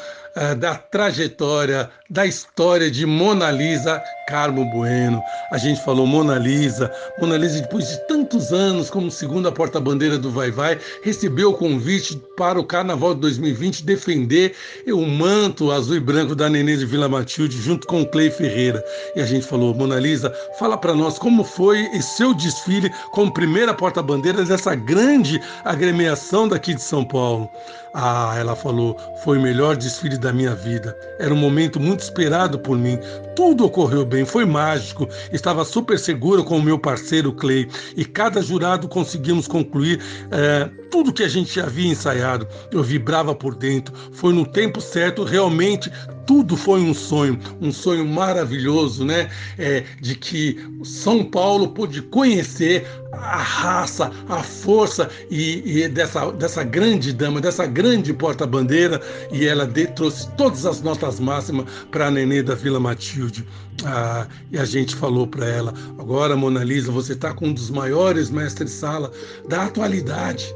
da 0.58 0.76
trajetória, 0.76 1.90
da 2.12 2.26
história 2.26 2.90
de 2.90 3.06
Mona 3.06 3.50
Lisa 3.50 4.02
Carmo 4.28 4.66
Bueno. 4.66 5.22
A 5.50 5.56
gente 5.56 5.82
falou 5.82 6.06
Mona 6.06 6.38
Lisa. 6.38 6.92
Mona 7.18 7.38
Lisa, 7.38 7.62
depois 7.62 7.88
de 7.88 8.06
tantos 8.06 8.52
anos 8.52 8.90
como 8.90 9.10
segunda 9.10 9.50
porta-bandeira 9.50 10.18
do 10.18 10.30
Vai 10.30 10.50
Vai, 10.50 10.78
recebeu 11.02 11.50
o 11.50 11.54
convite 11.54 12.20
para 12.36 12.60
o 12.60 12.64
Carnaval 12.64 13.14
de 13.14 13.22
2020 13.22 13.84
defender 13.84 14.54
o 14.88 15.06
manto 15.06 15.72
azul 15.72 15.96
e 15.96 16.00
branco 16.00 16.34
da 16.34 16.50
Nenê 16.50 16.76
de 16.76 16.84
Vila 16.84 17.08
Matilde 17.08 17.56
junto 17.60 17.86
com 17.86 18.02
o 18.02 18.06
Clay 18.06 18.30
Ferreira. 18.30 18.84
E 19.16 19.20
a 19.20 19.26
gente 19.26 19.46
falou, 19.46 19.74
Mona 19.74 19.98
Lisa, 19.98 20.34
fala 20.58 20.76
para 20.76 20.94
nós 20.94 21.18
como 21.18 21.42
foi 21.42 21.80
esse 21.94 22.18
seu 22.18 22.34
desfile 22.34 22.90
como 23.12 23.32
primeira 23.32 23.72
porta-bandeira 23.72 24.44
dessa 24.44 24.74
grande 24.74 25.40
agremiação 25.64 26.46
daqui 26.46 26.74
de 26.74 26.82
São 26.82 27.04
Paulo. 27.04 27.50
Ah, 27.94 28.34
ela 28.38 28.56
falou, 28.56 28.96
foi 29.22 29.36
o 29.36 29.42
melhor 29.42 29.76
desfile 29.76 30.16
da 30.16 30.32
minha 30.32 30.54
vida. 30.54 30.96
Era 31.18 31.34
um 31.34 31.36
momento 31.36 31.78
muito 31.78 32.01
esperado 32.02 32.58
por 32.58 32.76
mim. 32.76 32.98
Tudo 33.34 33.64
ocorreu 33.64 34.04
bem, 34.04 34.24
foi 34.24 34.44
mágico. 34.44 35.08
Estava 35.32 35.64
super 35.64 35.98
seguro 35.98 36.44
com 36.44 36.58
o 36.58 36.62
meu 36.62 36.78
parceiro 36.78 37.32
Clay 37.32 37.68
e 37.96 38.04
cada 38.04 38.42
jurado 38.42 38.88
conseguimos 38.88 39.46
concluir 39.46 40.00
é, 40.30 40.68
tudo 40.92 41.12
que 41.12 41.24
a 41.24 41.28
gente 41.28 41.58
havia 41.58 41.90
ensaiado. 41.90 42.46
Eu 42.70 42.82
vibrava 42.82 43.34
por 43.34 43.54
dentro. 43.54 43.94
Foi 44.12 44.32
no 44.32 44.46
tempo 44.46 44.80
certo, 44.80 45.24
realmente 45.24 45.90
tudo 46.26 46.56
foi 46.56 46.80
um 46.80 46.94
sonho, 46.94 47.38
um 47.60 47.72
sonho 47.72 48.06
maravilhoso, 48.06 49.04
né? 49.04 49.28
É, 49.58 49.84
de 50.00 50.14
que 50.14 50.64
São 50.84 51.24
Paulo 51.24 51.68
pôde 51.68 52.00
conhecer 52.02 52.86
a 53.12 53.38
raça, 53.38 54.10
a 54.28 54.42
força 54.42 55.10
e, 55.30 55.82
e 55.82 55.88
dessa, 55.88 56.30
dessa 56.32 56.62
grande 56.62 57.12
dama, 57.12 57.40
dessa 57.40 57.66
grande 57.66 58.12
porta-bandeira, 58.12 59.00
e 59.32 59.46
ela 59.46 59.66
de, 59.66 59.86
trouxe 59.88 60.28
todas 60.36 60.64
as 60.64 60.80
notas 60.80 61.18
máximas 61.18 61.66
para 61.90 62.06
a 62.06 62.10
Nenê 62.10 62.42
da 62.42 62.54
Vila 62.54 62.78
Matilde. 62.78 63.46
Ah, 63.84 64.26
e 64.50 64.58
a 64.58 64.64
gente 64.64 64.94
falou 64.94 65.26
para 65.26 65.46
ela: 65.46 65.74
agora, 65.98 66.36
Mona 66.36 66.62
Lisa, 66.62 66.92
você 66.92 67.14
está 67.14 67.32
com 67.32 67.48
um 67.48 67.52
dos 67.52 67.70
maiores 67.70 68.30
mestres-sala 68.30 69.10
da 69.48 69.64
atualidade. 69.64 70.54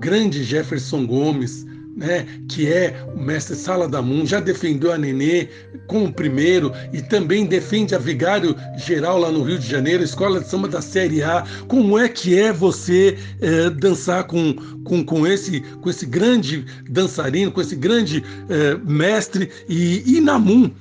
Grande 0.00 0.42
Jefferson 0.44 1.04
Gomes, 1.06 1.64
né, 1.98 2.26
que 2.48 2.72
é 2.72 2.96
o 3.14 3.20
mestre 3.20 3.56
Sala 3.56 3.88
da 3.88 4.00
Moon, 4.00 4.24
já 4.24 4.40
defendeu 4.40 4.92
a 4.92 4.98
Nenê 4.98 5.48
com 5.86 6.04
o 6.04 6.12
primeiro 6.12 6.72
e 6.92 7.02
também 7.02 7.44
defende 7.44 7.94
a 7.94 7.98
Vigário 7.98 8.54
Geral 8.76 9.18
lá 9.18 9.32
no 9.32 9.42
Rio 9.42 9.58
de 9.58 9.68
Janeiro, 9.68 10.02
escola 10.02 10.40
de 10.40 10.48
samba 10.48 10.68
da 10.68 10.80
Série 10.80 11.22
A. 11.22 11.44
Como 11.66 11.98
é 11.98 12.08
que 12.08 12.38
é 12.38 12.52
você 12.52 13.18
é, 13.40 13.68
dançar 13.70 14.24
com, 14.24 14.54
com, 14.84 15.04
com, 15.04 15.26
esse, 15.26 15.60
com 15.60 15.90
esse 15.90 16.06
grande 16.06 16.64
dançarino, 16.88 17.50
com 17.50 17.60
esse 17.60 17.74
grande 17.74 18.24
é, 18.48 18.76
mestre 18.84 19.50
e, 19.68 20.16
e 20.16 20.20
na 20.20 20.38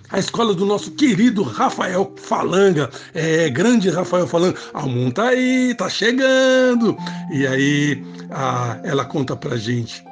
a 0.10 0.20
escola 0.20 0.54
do 0.54 0.66
nosso 0.66 0.92
querido 0.92 1.42
Rafael 1.42 2.14
Falanga, 2.16 2.90
é, 3.14 3.50
grande 3.50 3.90
Rafael 3.90 4.28
Falanga, 4.28 4.58
a 4.74 4.86
Moon 4.86 5.10
tá 5.10 5.30
aí, 5.30 5.74
tá 5.76 5.90
chegando. 5.90 6.96
E 7.34 7.46
aí 7.46 8.04
a, 8.30 8.80
ela 8.84 9.04
conta 9.04 9.36
pra 9.36 9.58
gente 9.58 10.04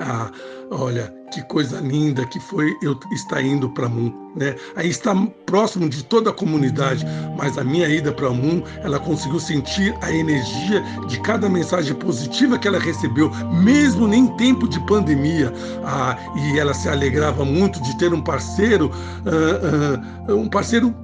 ah, 0.00 0.30
olha, 0.70 1.12
que 1.32 1.42
coisa 1.42 1.80
linda 1.80 2.24
que 2.26 2.40
foi 2.40 2.74
eu 2.82 2.98
estar 3.12 3.42
indo 3.42 3.68
para 3.70 3.88
Moon, 3.88 4.12
né? 4.36 4.54
Aí 4.76 4.88
está 4.88 5.14
próximo 5.46 5.88
de 5.88 6.02
toda 6.04 6.30
a 6.30 6.32
comunidade, 6.32 7.04
mas 7.36 7.58
a 7.58 7.64
minha 7.64 7.88
ida 7.88 8.12
para 8.12 8.30
Moon, 8.30 8.62
ela 8.82 8.98
conseguiu 8.98 9.38
sentir 9.38 9.94
a 10.02 10.10
energia 10.10 10.82
de 11.06 11.20
cada 11.20 11.48
mensagem 11.48 11.94
positiva 11.94 12.58
que 12.58 12.68
ela 12.68 12.78
recebeu, 12.78 13.30
mesmo 13.62 14.12
em 14.12 14.26
tempo 14.36 14.68
de 14.68 14.80
pandemia. 14.86 15.52
Ah, 15.84 16.16
e 16.36 16.58
ela 16.58 16.74
se 16.74 16.88
alegrava 16.88 17.44
muito 17.44 17.80
de 17.82 17.96
ter 17.98 18.12
um 18.12 18.22
parceiro, 18.22 18.90
uh, 19.26 20.32
uh, 20.32 20.36
um 20.36 20.48
parceiro 20.48 20.94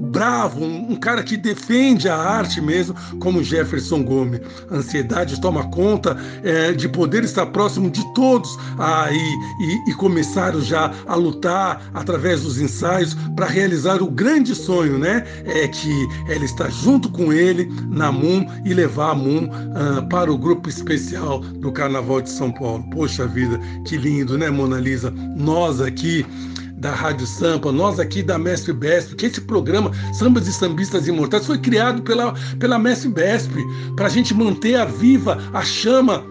bravo, 0.00 0.64
um, 0.64 0.96
cara 0.96 1.22
que 1.22 1.36
defende 1.36 2.08
a 2.08 2.16
arte 2.16 2.60
mesmo, 2.60 2.94
como 3.20 3.42
Jefferson 3.42 4.02
Gomes. 4.02 4.40
A 4.70 4.76
ansiedade 4.76 5.40
toma 5.40 5.68
conta 5.70 6.16
é, 6.42 6.72
de 6.72 6.88
poder 6.88 7.24
estar 7.24 7.46
próximo 7.46 7.90
de 7.90 8.02
todos 8.14 8.58
e, 9.10 9.64
e, 9.64 9.90
e 9.90 9.94
começaram 9.94 10.60
já 10.60 10.92
a 11.06 11.14
lutar 11.14 11.82
através 11.94 12.42
dos 12.42 12.60
ensaios 12.60 13.14
para 13.36 13.46
realizar 13.46 14.02
o 14.02 14.10
grande 14.10 14.54
sonho, 14.54 14.98
né? 14.98 15.24
É 15.44 15.68
que 15.68 16.08
ela 16.28 16.44
está 16.44 16.68
junto 16.68 17.10
com 17.10 17.32
ele 17.32 17.70
na 17.88 18.10
Moon 18.10 18.46
e 18.64 18.72
levar 18.72 19.10
a 19.10 19.14
Moon 19.14 19.48
ah, 19.74 20.02
para 20.02 20.32
o 20.32 20.38
grupo 20.38 20.68
especial 20.68 21.40
do 21.40 21.72
Carnaval 21.72 22.20
de 22.20 22.30
São 22.30 22.52
Paulo. 22.52 22.84
Poxa 22.90 23.26
vida, 23.26 23.58
que 23.86 23.96
lindo, 23.96 24.38
né, 24.38 24.50
Mona 24.50 24.78
Lisa? 24.78 25.10
Nós 25.36 25.80
aqui 25.80 26.24
da 26.80 26.90
Rádio 26.90 27.26
Sampa, 27.26 27.70
nós 27.70 28.00
aqui 28.00 28.22
da 28.22 28.38
Mestre 28.38 28.72
Besp, 28.72 29.14
que 29.14 29.26
esse 29.26 29.40
programa 29.42 29.92
Sambas 30.14 30.48
e 30.48 30.52
Sambistas 30.52 31.06
Imortais 31.06 31.46
foi 31.46 31.58
criado 31.58 32.02
pela, 32.02 32.34
pela 32.58 32.78
Mestre 32.78 33.10
Besp, 33.10 33.52
para 33.94 34.06
a 34.06 34.10
gente 34.10 34.32
manter 34.32 34.76
a 34.76 34.86
viva 34.86 35.38
a 35.52 35.62
chama 35.62 36.24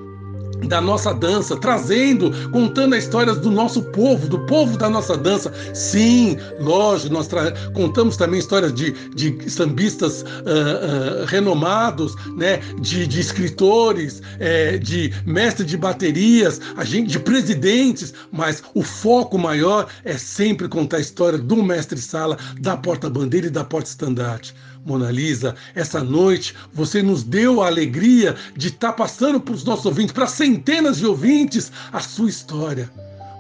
da 0.68 0.82
nossa 0.82 1.14
dança, 1.14 1.56
trazendo, 1.58 2.32
contando 2.52 2.96
as 2.96 3.04
histórias 3.04 3.38
do 3.38 3.52
nosso 3.52 3.82
povo, 3.84 4.28
do 4.28 4.40
povo 4.46 4.78
da 4.78 4.90
nossa 4.90 5.18
dança. 5.18 5.52
Sim, 5.74 6.38
lógico, 6.60 7.14
nós 7.14 7.30
contamos 7.74 8.18
também 8.18 8.40
histórias 8.40 8.74
de, 8.74 8.92
de 9.16 9.50
sambistas 9.50 10.22
uh, 10.22 11.24
uh, 11.24 11.26
renomados, 11.26 12.16
né, 12.36 12.58
de, 12.80 13.08
de 13.08 13.20
escritores, 13.20 14.22
é, 14.40 14.78
de 14.78 15.14
mestres 15.26 15.68
de 15.68 15.78
baterias, 15.78 16.60
a 16.76 16.84
gente, 16.84 17.10
de 17.10 17.20
presidentes, 17.20 18.14
mas 18.32 18.64
o 18.74 18.84
foco 18.84 19.38
maior 19.38 19.88
é 20.04 20.18
sempre 20.18 20.68
contar 20.68 20.98
a 20.98 21.02
história 21.02 21.38
do 21.38 21.64
mestre-sala, 21.64 22.38
da 22.60 22.76
porta-bandeira 22.78 23.48
e 23.48 23.50
da 23.50 23.64
porta-estandarte. 23.64 24.54
Mona 24.86 25.12
Lisa, 25.12 25.56
essa 25.76 26.04
noite 26.04 26.56
você 26.74 27.02
nos 27.02 27.24
deu 27.24 27.62
a 27.62 27.68
alegria 27.68 28.36
de 28.56 28.68
estar 28.70 28.90
tá 28.90 28.94
passando 28.94 29.40
para 29.40 29.54
os 29.54 29.64
nossos 29.64 29.86
ouvintes, 29.86 30.14
para 30.14 30.28
centenas 30.28 30.98
de 30.98 31.06
ouvintes, 31.06 31.72
a 31.92 32.00
sua 32.00 32.30
história. 32.30 32.90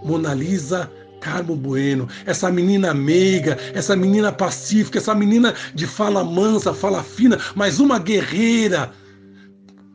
Mona 0.03 0.33
Lisa 0.33 0.89
Carmo 1.19 1.55
Bueno, 1.55 2.07
essa 2.25 2.51
menina 2.51 2.93
meiga, 2.93 3.57
essa 3.73 3.95
menina 3.95 4.31
pacífica, 4.31 4.97
essa 4.97 5.13
menina 5.13 5.53
de 5.75 5.85
fala 5.85 6.23
mansa, 6.23 6.73
fala 6.73 7.03
fina, 7.03 7.37
mas 7.55 7.79
uma 7.79 7.99
guerreira 7.99 8.91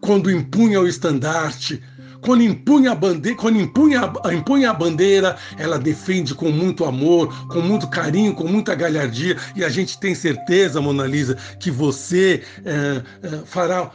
quando 0.00 0.30
impunha 0.30 0.80
o 0.80 0.86
estandarte, 0.86 1.82
quando 2.24 2.42
impunha 2.42 2.92
a 2.92 2.94
bandeira, 2.94 3.38
quando 3.38 3.60
impunha, 3.60 4.12
impunha 4.32 4.70
a 4.70 4.74
bandeira, 4.74 5.36
ela 5.58 5.78
defende 5.78 6.34
com 6.34 6.50
muito 6.50 6.84
amor, 6.84 7.28
com 7.48 7.60
muito 7.60 7.86
carinho, 7.88 8.34
com 8.34 8.48
muita 8.48 8.74
galhardia. 8.74 9.36
E 9.54 9.62
a 9.62 9.68
gente 9.68 9.98
tem 9.98 10.14
certeza, 10.14 10.80
Mona 10.80 11.06
Lisa, 11.06 11.36
que 11.60 11.70
você 11.70 12.42
é, 12.64 13.02
é, 13.22 13.28
fará 13.44 13.90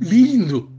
lindo 0.00 0.70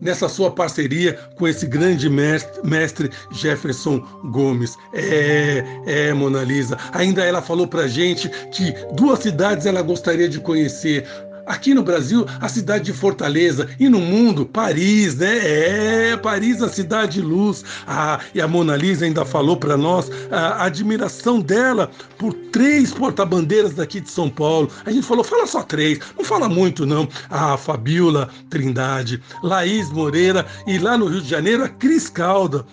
nessa 0.00 0.28
sua 0.28 0.50
parceria 0.50 1.14
com 1.36 1.46
esse 1.46 1.66
grande 1.66 2.08
mestre, 2.10 2.66
mestre, 2.66 3.10
Jefferson 3.30 4.00
Gomes. 4.32 4.76
É, 4.94 5.62
é, 5.86 6.12
Mona 6.12 6.42
Lisa. 6.42 6.76
Ainda 6.92 7.22
ela 7.24 7.40
falou 7.40 7.68
pra 7.68 7.86
gente 7.86 8.28
que 8.50 8.74
duas 8.94 9.20
cidades 9.20 9.66
ela 9.66 9.82
gostaria 9.82 10.28
de 10.28 10.40
conhecer. 10.40 11.06
Aqui 11.46 11.74
no 11.74 11.82
Brasil, 11.82 12.26
a 12.40 12.48
cidade 12.48 12.84
de 12.84 12.92
Fortaleza 12.92 13.68
e 13.78 13.88
no 13.88 14.00
mundo, 14.00 14.46
Paris, 14.46 15.16
né? 15.16 15.38
É, 15.42 16.16
Paris, 16.16 16.62
a 16.62 16.68
cidade 16.68 17.14
de 17.14 17.20
luz. 17.20 17.64
Ah, 17.86 18.20
e 18.34 18.40
a 18.40 18.46
Mona 18.46 18.76
Lisa 18.76 19.04
ainda 19.04 19.24
falou 19.24 19.56
para 19.56 19.76
nós 19.76 20.10
a 20.30 20.64
admiração 20.64 21.40
dela 21.40 21.90
por 22.16 22.32
três 22.52 22.92
porta-bandeiras 22.92 23.74
daqui 23.74 24.00
de 24.00 24.10
São 24.10 24.30
Paulo. 24.30 24.70
A 24.84 24.90
gente 24.90 25.06
falou, 25.06 25.24
fala 25.24 25.46
só 25.46 25.62
três, 25.62 25.98
não 26.16 26.24
fala 26.24 26.48
muito 26.48 26.86
não. 26.86 27.08
A 27.28 27.56
Fabiola 27.56 28.28
Trindade, 28.48 29.20
Laís 29.42 29.90
Moreira 29.90 30.46
e 30.66 30.78
lá 30.78 30.96
no 30.96 31.06
Rio 31.06 31.20
de 31.20 31.28
Janeiro, 31.28 31.64
a 31.64 31.68
Cris 31.68 32.08
Calda. 32.08 32.64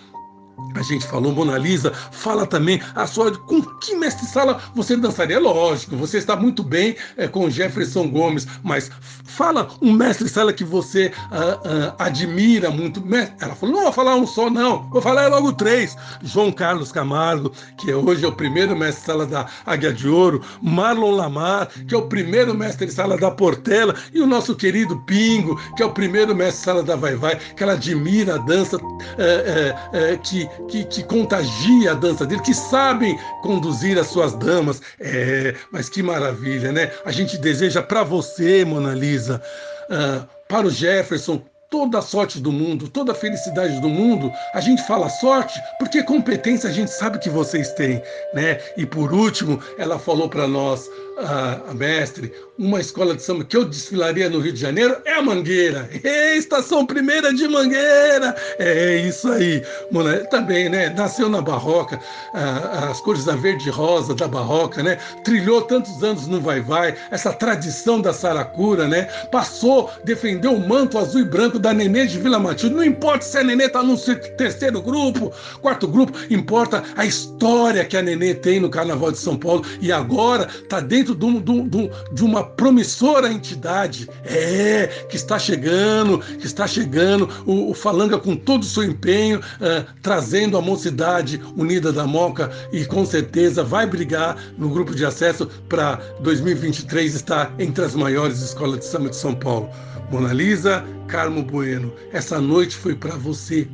A 0.76 0.82
gente 0.82 1.06
falou 1.06 1.34
Mona 1.34 1.58
Lisa, 1.58 1.92
fala 1.94 2.46
também 2.46 2.82
a 2.96 3.06
sua. 3.08 3.38
Com 3.38 3.62
que 3.62 3.96
mestre 3.96 4.26
sala 4.26 4.62
você 4.76 4.96
dançaria? 4.96 5.40
Lógico, 5.40 5.96
você 5.96 6.18
está 6.18 6.36
muito 6.36 6.64
bem 6.64 6.96
é, 7.18 7.28
com 7.28 7.50
Jefferson 7.50 8.08
Gomes, 8.10 8.48
mas 8.64 8.90
fala 9.24 9.68
um 9.82 9.92
mestre 9.92 10.28
sala 10.28 10.54
que 10.54 10.64
você 10.64 11.08
uh, 11.08 11.68
uh, 11.68 11.96
admira 11.98 12.70
muito. 12.70 13.04
Ela 13.40 13.56
falou: 13.56 13.76
não 13.76 13.84
vou 13.84 13.94
falar 13.94 14.16
um 14.16 14.28
só, 14.28 14.50
não, 14.50 14.84
vou 14.90 15.02
falar 15.02 15.28
logo 15.28 15.54
três. 15.54 15.96
João 16.24 16.52
Carlos 16.52 16.92
Camargo, 16.92 17.52
que 17.78 17.94
hoje 17.94 18.24
é 18.26 18.28
o 18.28 18.34
primeiro 18.34 18.76
mestre 18.76 19.06
sala 19.06 19.26
da 19.26 19.48
Águia 19.66 19.94
de 19.94 20.08
Ouro, 20.08 20.42
Marlon 20.62 21.12
Lamar, 21.12 21.70
que 21.88 21.94
é 21.94 21.98
o 21.98 22.08
primeiro 22.08 22.54
mestre 22.54 22.90
sala 22.92 23.18
da 23.18 23.32
Portela, 23.32 23.96
e 24.14 24.22
o 24.22 24.28
nosso 24.28 24.56
querido 24.56 24.98
Pingo, 25.02 25.60
que 25.76 25.84
é 25.84 25.86
o 25.86 25.92
primeiro 25.92 26.36
mestre 26.36 26.64
sala 26.64 26.84
da 26.84 26.96
Vai 26.96 27.16
Vai, 27.16 27.36
que 27.36 27.64
ela 27.64 27.74
admira 27.74 28.36
a 28.36 28.38
dança, 28.38 28.78
é, 29.18 29.76
é, 29.94 30.18
que 30.18 30.49
que, 30.70 30.84
que 30.86 31.04
contagia 31.04 31.92
a 31.92 31.96
dança 31.96 32.26
dele, 32.26 32.42
que 32.42 32.54
sabem 32.54 33.18
conduzir 33.42 33.98
as 33.98 34.08
suas 34.08 34.34
damas. 34.34 34.82
É, 35.00 35.56
mas 35.72 35.90
que 35.90 36.02
maravilha, 36.02 36.72
né? 36.72 36.92
A 37.06 37.12
gente 37.12 37.38
deseja 37.38 37.82
para 37.82 38.04
você, 38.04 38.64
Mona 38.66 38.94
Lisa, 38.94 39.42
uh, 39.90 40.28
para 40.48 40.68
o 40.68 40.72
Jefferson, 40.72 41.42
toda 41.70 42.00
a 42.00 42.02
sorte 42.02 42.40
do 42.40 42.52
mundo, 42.52 42.90
toda 42.90 43.12
a 43.12 43.16
felicidade 43.16 43.80
do 43.80 43.90
mundo. 43.90 44.32
A 44.54 44.60
gente 44.60 44.86
fala 44.88 45.10
sorte 45.10 45.60
porque 45.78 46.04
competência 46.04 46.70
a 46.70 46.74
gente 46.74 46.92
sabe 46.92 47.20
que 47.20 47.30
vocês 47.30 47.72
têm, 47.74 48.02
né? 48.34 48.60
E 48.76 48.86
por 48.86 49.14
último, 49.14 49.62
ela 49.78 50.00
falou 50.00 50.28
para 50.28 50.48
nós, 50.48 50.90
a, 51.20 51.72
a, 51.72 51.74
mestre, 51.74 52.32
uma 52.58 52.80
escola 52.80 53.16
de 53.16 53.22
samba 53.22 53.44
que 53.44 53.56
eu 53.56 53.66
desfilaria 53.66 54.30
no 54.30 54.40
Rio 54.40 54.54
de 54.54 54.60
Janeiro 54.60 54.98
é 55.06 55.14
a 55.14 55.22
Mangueira. 55.22 55.90
É, 56.04 56.38
estação 56.38 56.86
primeira 56.86 57.34
de 57.34 57.48
Mangueira. 57.48 58.36
É 58.58 58.98
isso 58.98 59.30
aí. 59.32 59.64
Mona, 59.92 60.18
também, 60.26 60.70
né? 60.70 60.90
Nasceu 60.90 61.30
na 61.30 61.42
Barroca, 61.42 62.00
as 62.34 63.00
cores 63.02 63.26
da 63.26 63.36
verde 63.36 63.68
e 63.68 63.72
rosa 63.72 64.16
da 64.16 64.28
Barroca, 64.28 64.82
né? 64.82 64.98
Trilhou 65.24 65.62
tantos 65.62 66.02
anos 66.04 66.28
no 66.28 66.40
Vai 66.40 66.62
Vai, 66.62 66.96
essa 67.12 67.34
tradição 67.34 68.02
da 68.02 68.14
Saracura, 68.14 68.88
né? 68.88 69.04
Passou, 69.32 69.90
defendeu 70.04 70.54
o 70.54 70.68
manto 70.68 70.98
azul 70.98 71.22
e 71.22 71.26
branco 71.26 71.60
da 71.60 71.74
Nenê 71.74 72.06
de 72.06 72.20
Vila 72.20 72.40
Matilde. 72.40 72.76
Não 72.76 72.84
importa 72.84 73.26
se 73.26 73.38
a 73.38 73.44
Nenê 73.44 73.66
está 73.66 73.84
no 73.84 73.98
terceiro 73.98 74.82
grupo, 74.82 75.32
quarto 75.62 75.88
grupo, 75.88 76.18
importa 76.30 76.84
a 76.96 77.06
história 77.06 77.86
que 77.86 77.98
a 77.98 78.02
Nenê 78.02 78.34
tem 78.34 78.60
no 78.60 78.70
Carnaval 78.70 79.12
de 79.12 79.18
São 79.18 79.38
Paulo 79.38 79.66
e 79.82 79.92
agora 79.92 80.48
está 80.64 80.80
dentro 80.80 81.09
de, 81.16 81.42
de, 81.42 81.92
de 82.14 82.24
uma 82.24 82.44
promissora 82.44 83.32
entidade, 83.32 84.10
é, 84.24 84.88
que 85.10 85.16
está 85.16 85.38
chegando, 85.40 86.20
que 86.20 86.46
está 86.46 86.68
chegando, 86.68 87.30
o, 87.46 87.72
o 87.72 87.74
Falanga 87.74 88.18
com 88.18 88.36
todo 88.36 88.64
o 88.64 88.66
seu 88.66 88.84
empenho, 88.84 89.40
uh, 89.40 89.86
trazendo 90.02 90.58
a 90.58 90.62
mocidade 90.62 91.42
unida 91.56 91.92
da 91.92 92.06
Moca 92.06 92.52
e 92.72 92.86
com 92.86 93.06
certeza 93.06 93.64
vai 93.64 93.86
brigar 93.86 94.38
no 94.58 94.70
grupo 94.70 94.96
de 94.96 95.06
acesso 95.06 95.48
para 95.68 95.96
2023 96.22 97.16
estar 97.16 97.54
entre 97.60 97.84
as 97.84 97.96
maiores 97.96 98.42
escolas 98.42 98.80
de 98.80 98.86
samba 98.86 99.10
de 99.10 99.16
São 99.16 99.34
Paulo. 99.34 99.70
Mona 100.12 100.34
Lisa, 100.34 100.84
Carmo 101.08 101.44
Bueno, 101.44 101.94
essa 102.12 102.42
noite 102.42 102.76
foi 102.76 102.96
para 102.96 103.16
você, 103.16 103.68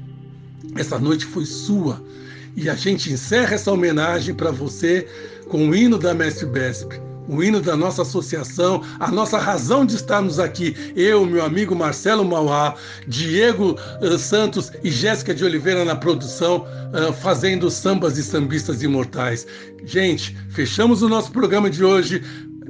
essa 0.76 1.00
noite 1.00 1.26
foi 1.26 1.46
sua. 1.46 2.02
E 2.56 2.70
a 2.70 2.76
gente 2.76 3.12
encerra 3.12 3.56
essa 3.56 3.72
homenagem 3.72 4.34
para 4.34 4.52
você 4.52 5.08
com 5.50 5.70
o 5.70 5.76
hino 5.76 5.98
da 5.98 6.14
Mestre 6.14 6.46
Besp 6.46 7.05
o 7.28 7.44
hino 7.44 7.62
da 7.62 7.76
nossa 7.76 8.02
associação, 8.02 8.82
a 9.00 9.12
nossa 9.12 9.38
razão 9.38 9.86
de 9.86 9.96
estarmos 9.96 10.40
aqui. 10.40 10.76
Eu, 10.96 11.26
meu 11.26 11.44
amigo 11.44 11.76
Marcelo 11.76 12.26
Mauá, 12.26 12.76
Diego 13.08 13.78
uh, 14.02 14.18
Santos 14.18 14.72
e 14.84 14.92
Jéssica 14.92 15.34
de 15.34 15.44
Oliveira 15.44 15.86
na 15.86 15.96
produção, 15.96 16.66
uh, 16.68 17.14
fazendo 17.14 17.70
sambas 17.70 18.18
e 18.18 18.24
sambistas 18.24 18.84
imortais. 18.84 19.46
Gente, 19.84 20.36
fechamos 20.50 21.02
o 21.02 21.10
nosso 21.10 21.32
programa 21.32 21.70
de 21.70 21.84
hoje 21.84 22.22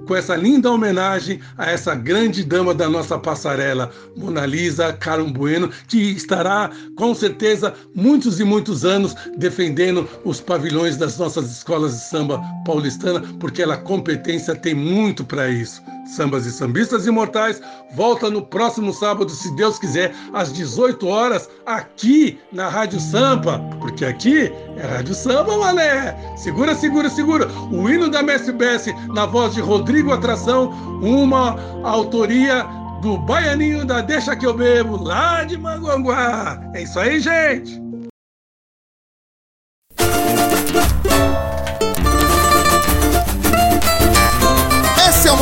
com 0.07 0.15
essa 0.15 0.35
linda 0.35 0.71
homenagem 0.71 1.39
a 1.57 1.69
essa 1.69 1.95
grande 1.95 2.43
dama 2.43 2.73
da 2.73 2.89
nossa 2.89 3.17
passarela, 3.17 3.91
Mona 4.15 4.45
Lisa 4.45 4.93
Carmo 4.93 5.31
Bueno, 5.31 5.69
que 5.87 5.97
estará 6.11 6.69
com 6.95 7.13
certeza 7.13 7.73
muitos 7.93 8.39
e 8.39 8.43
muitos 8.43 8.85
anos 8.85 9.15
defendendo 9.37 10.07
os 10.23 10.39
pavilhões 10.39 10.97
das 10.97 11.17
nossas 11.17 11.49
escolas 11.51 11.93
de 11.93 12.01
samba 12.01 12.41
paulistana, 12.65 13.21
porque 13.39 13.61
ela 13.61 13.77
competência 13.77 14.55
tem 14.55 14.73
muito 14.73 15.23
para 15.23 15.49
isso. 15.49 15.81
Sambas 16.05 16.45
e 16.45 16.51
Sambistas 16.51 17.05
Imortais 17.05 17.61
volta 17.93 18.29
no 18.29 18.41
próximo 18.41 18.93
sábado, 18.93 19.29
se 19.31 19.53
Deus 19.55 19.79
quiser, 19.79 20.13
às 20.33 20.53
18 20.53 21.07
horas, 21.07 21.49
aqui 21.65 22.39
na 22.51 22.69
Rádio 22.69 22.99
Sampa, 22.99 23.59
porque 23.79 24.05
aqui 24.05 24.51
é 24.77 24.85
Rádio 24.85 25.15
Samba, 25.15 25.57
mané. 25.57 26.15
Segura, 26.37 26.75
segura, 26.75 27.09
segura. 27.09 27.47
O 27.71 27.89
hino 27.89 28.09
da 28.09 28.21
Bessi 28.21 28.93
na 29.13 29.25
voz 29.25 29.53
de 29.53 29.61
Rodrigo 29.61 30.11
Atração, 30.11 30.69
uma 31.01 31.55
autoria 31.83 32.65
do 33.01 33.17
Baianinho 33.17 33.85
da 33.85 34.01
Deixa 34.01 34.35
que 34.35 34.45
eu 34.45 34.53
bebo, 34.53 35.01
lá 35.01 35.43
de 35.43 35.57
Manguanguá. 35.57 36.59
É 36.73 36.83
isso 36.83 36.99
aí, 36.99 37.19
gente. 37.19 37.84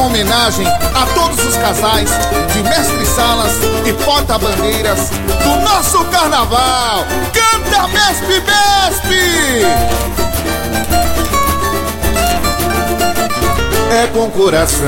Homenagem 0.05 0.67
a 0.67 1.05
todos 1.13 1.43
os 1.45 1.55
casais 1.57 2.09
de 2.51 2.61
mestre 2.63 3.05
salas 3.05 3.53
e 3.85 3.93
porta-bandeiras 4.03 5.09
do 5.09 5.55
nosso 5.61 6.03
carnaval. 6.05 7.05
Canta 7.33 7.87
Mestre 7.87 8.41
Mestre! 8.41 10.32
É 13.93 14.07
com 14.07 14.27
coração 14.31 14.87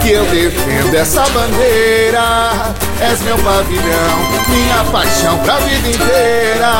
que 0.00 0.10
eu 0.10 0.24
defendo 0.24 0.94
essa 0.94 1.20
bandeira. 1.20 2.72
És 2.98 3.20
meu 3.20 3.36
pavilhão, 3.36 4.18
minha 4.48 4.84
paixão 4.90 5.38
pra 5.40 5.56
vida 5.58 5.88
inteira. 5.88 6.72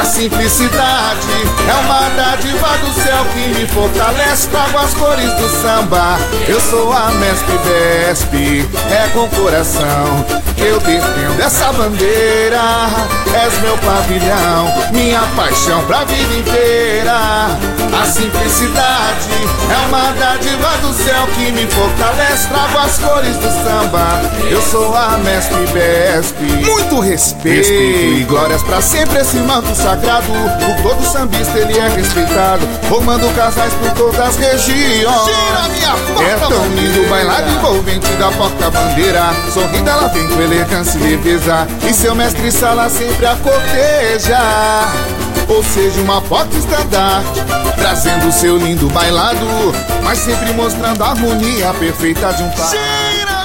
A 0.00 0.04
simplicidade 0.06 1.28
é 1.68 1.74
uma 1.84 2.08
dádiva 2.16 2.68
do 2.78 2.92
céu 3.02 3.26
que 3.34 3.48
me 3.58 3.66
fortalece. 3.68 4.48
Trago 4.48 4.78
as 4.78 4.94
cores 4.94 5.32
do 5.34 5.48
samba. 5.60 6.18
Eu 6.48 6.60
sou 6.62 6.90
a 6.90 7.10
mestre 7.12 7.58
Vespe, 7.58 8.66
é 8.90 9.08
com 9.12 9.28
coração 9.28 10.24
que 10.56 10.62
eu 10.62 10.80
defendo 10.80 11.40
essa 11.40 11.72
bandeira. 11.72 12.60
És 13.34 13.60
meu 13.60 13.76
pavilhão, 13.78 14.72
minha 14.92 15.20
paixão 15.36 15.84
pra 15.84 16.04
vida 16.04 16.34
inteira. 16.36 17.18
A 18.00 18.06
simplicidade 18.06 19.30
é 19.70 19.86
uma 19.88 20.12
dádiva 20.12 20.68
do 20.82 20.85
céu 20.92 21.26
que 21.34 21.52
me 21.52 21.66
fortalece. 21.66 22.48
Trago 22.48 22.78
as 22.78 22.98
cores 22.98 23.36
do 23.36 23.48
samba. 23.64 24.20
Eu 24.50 24.60
sou 24.62 24.94
a 24.96 25.18
mestre 25.18 25.66
Besp. 25.72 26.40
Muito 26.40 27.00
respeito, 27.00 27.56
respeito 27.56 28.20
e 28.20 28.24
glórias 28.24 28.62
pra 28.62 28.80
sempre 28.80 29.20
esse 29.20 29.36
manto 29.38 29.74
sagrado. 29.74 30.26
Por 30.26 30.82
todo 30.82 31.04
sambista 31.04 31.58
ele 31.58 31.78
é 31.78 31.88
respeitado. 31.88 32.66
Formando 32.88 33.34
casais 33.34 33.72
por 33.74 33.90
todas 33.92 34.20
as 34.20 34.36
regiões. 34.36 35.24
Tira 35.24 35.68
minha 35.68 35.92
porta, 35.92 36.22
É 36.22 36.36
tão 36.36 36.68
lindo 36.68 37.02
o 37.02 37.08
bailado 37.08 37.50
envolvente 37.50 38.12
da 38.14 38.30
porta-bandeira. 38.32 39.34
Sorrindo 39.52 39.90
ela 39.90 40.08
vem 40.08 40.26
com 40.28 40.40
elegância 40.40 40.98
e 40.98 41.02
leveza. 41.02 41.66
E 41.88 41.92
seu 41.92 42.14
mestre 42.14 42.50
sala 42.50 42.88
sempre 42.88 43.26
a 43.26 43.36
corteja. 43.36 44.38
Ou 45.48 45.62
seja, 45.62 46.00
uma 46.00 46.20
porta-estandarte 46.22 47.40
Trazendo 47.76 48.32
seu 48.32 48.56
lindo 48.56 48.88
bailado 48.88 49.46
Mas 50.02 50.18
sempre 50.18 50.52
mostrando 50.52 51.02
a 51.02 51.10
harmonia 51.10 51.72
perfeita 51.74 52.32
de 52.32 52.42
um 52.42 52.50
par 52.50 53.35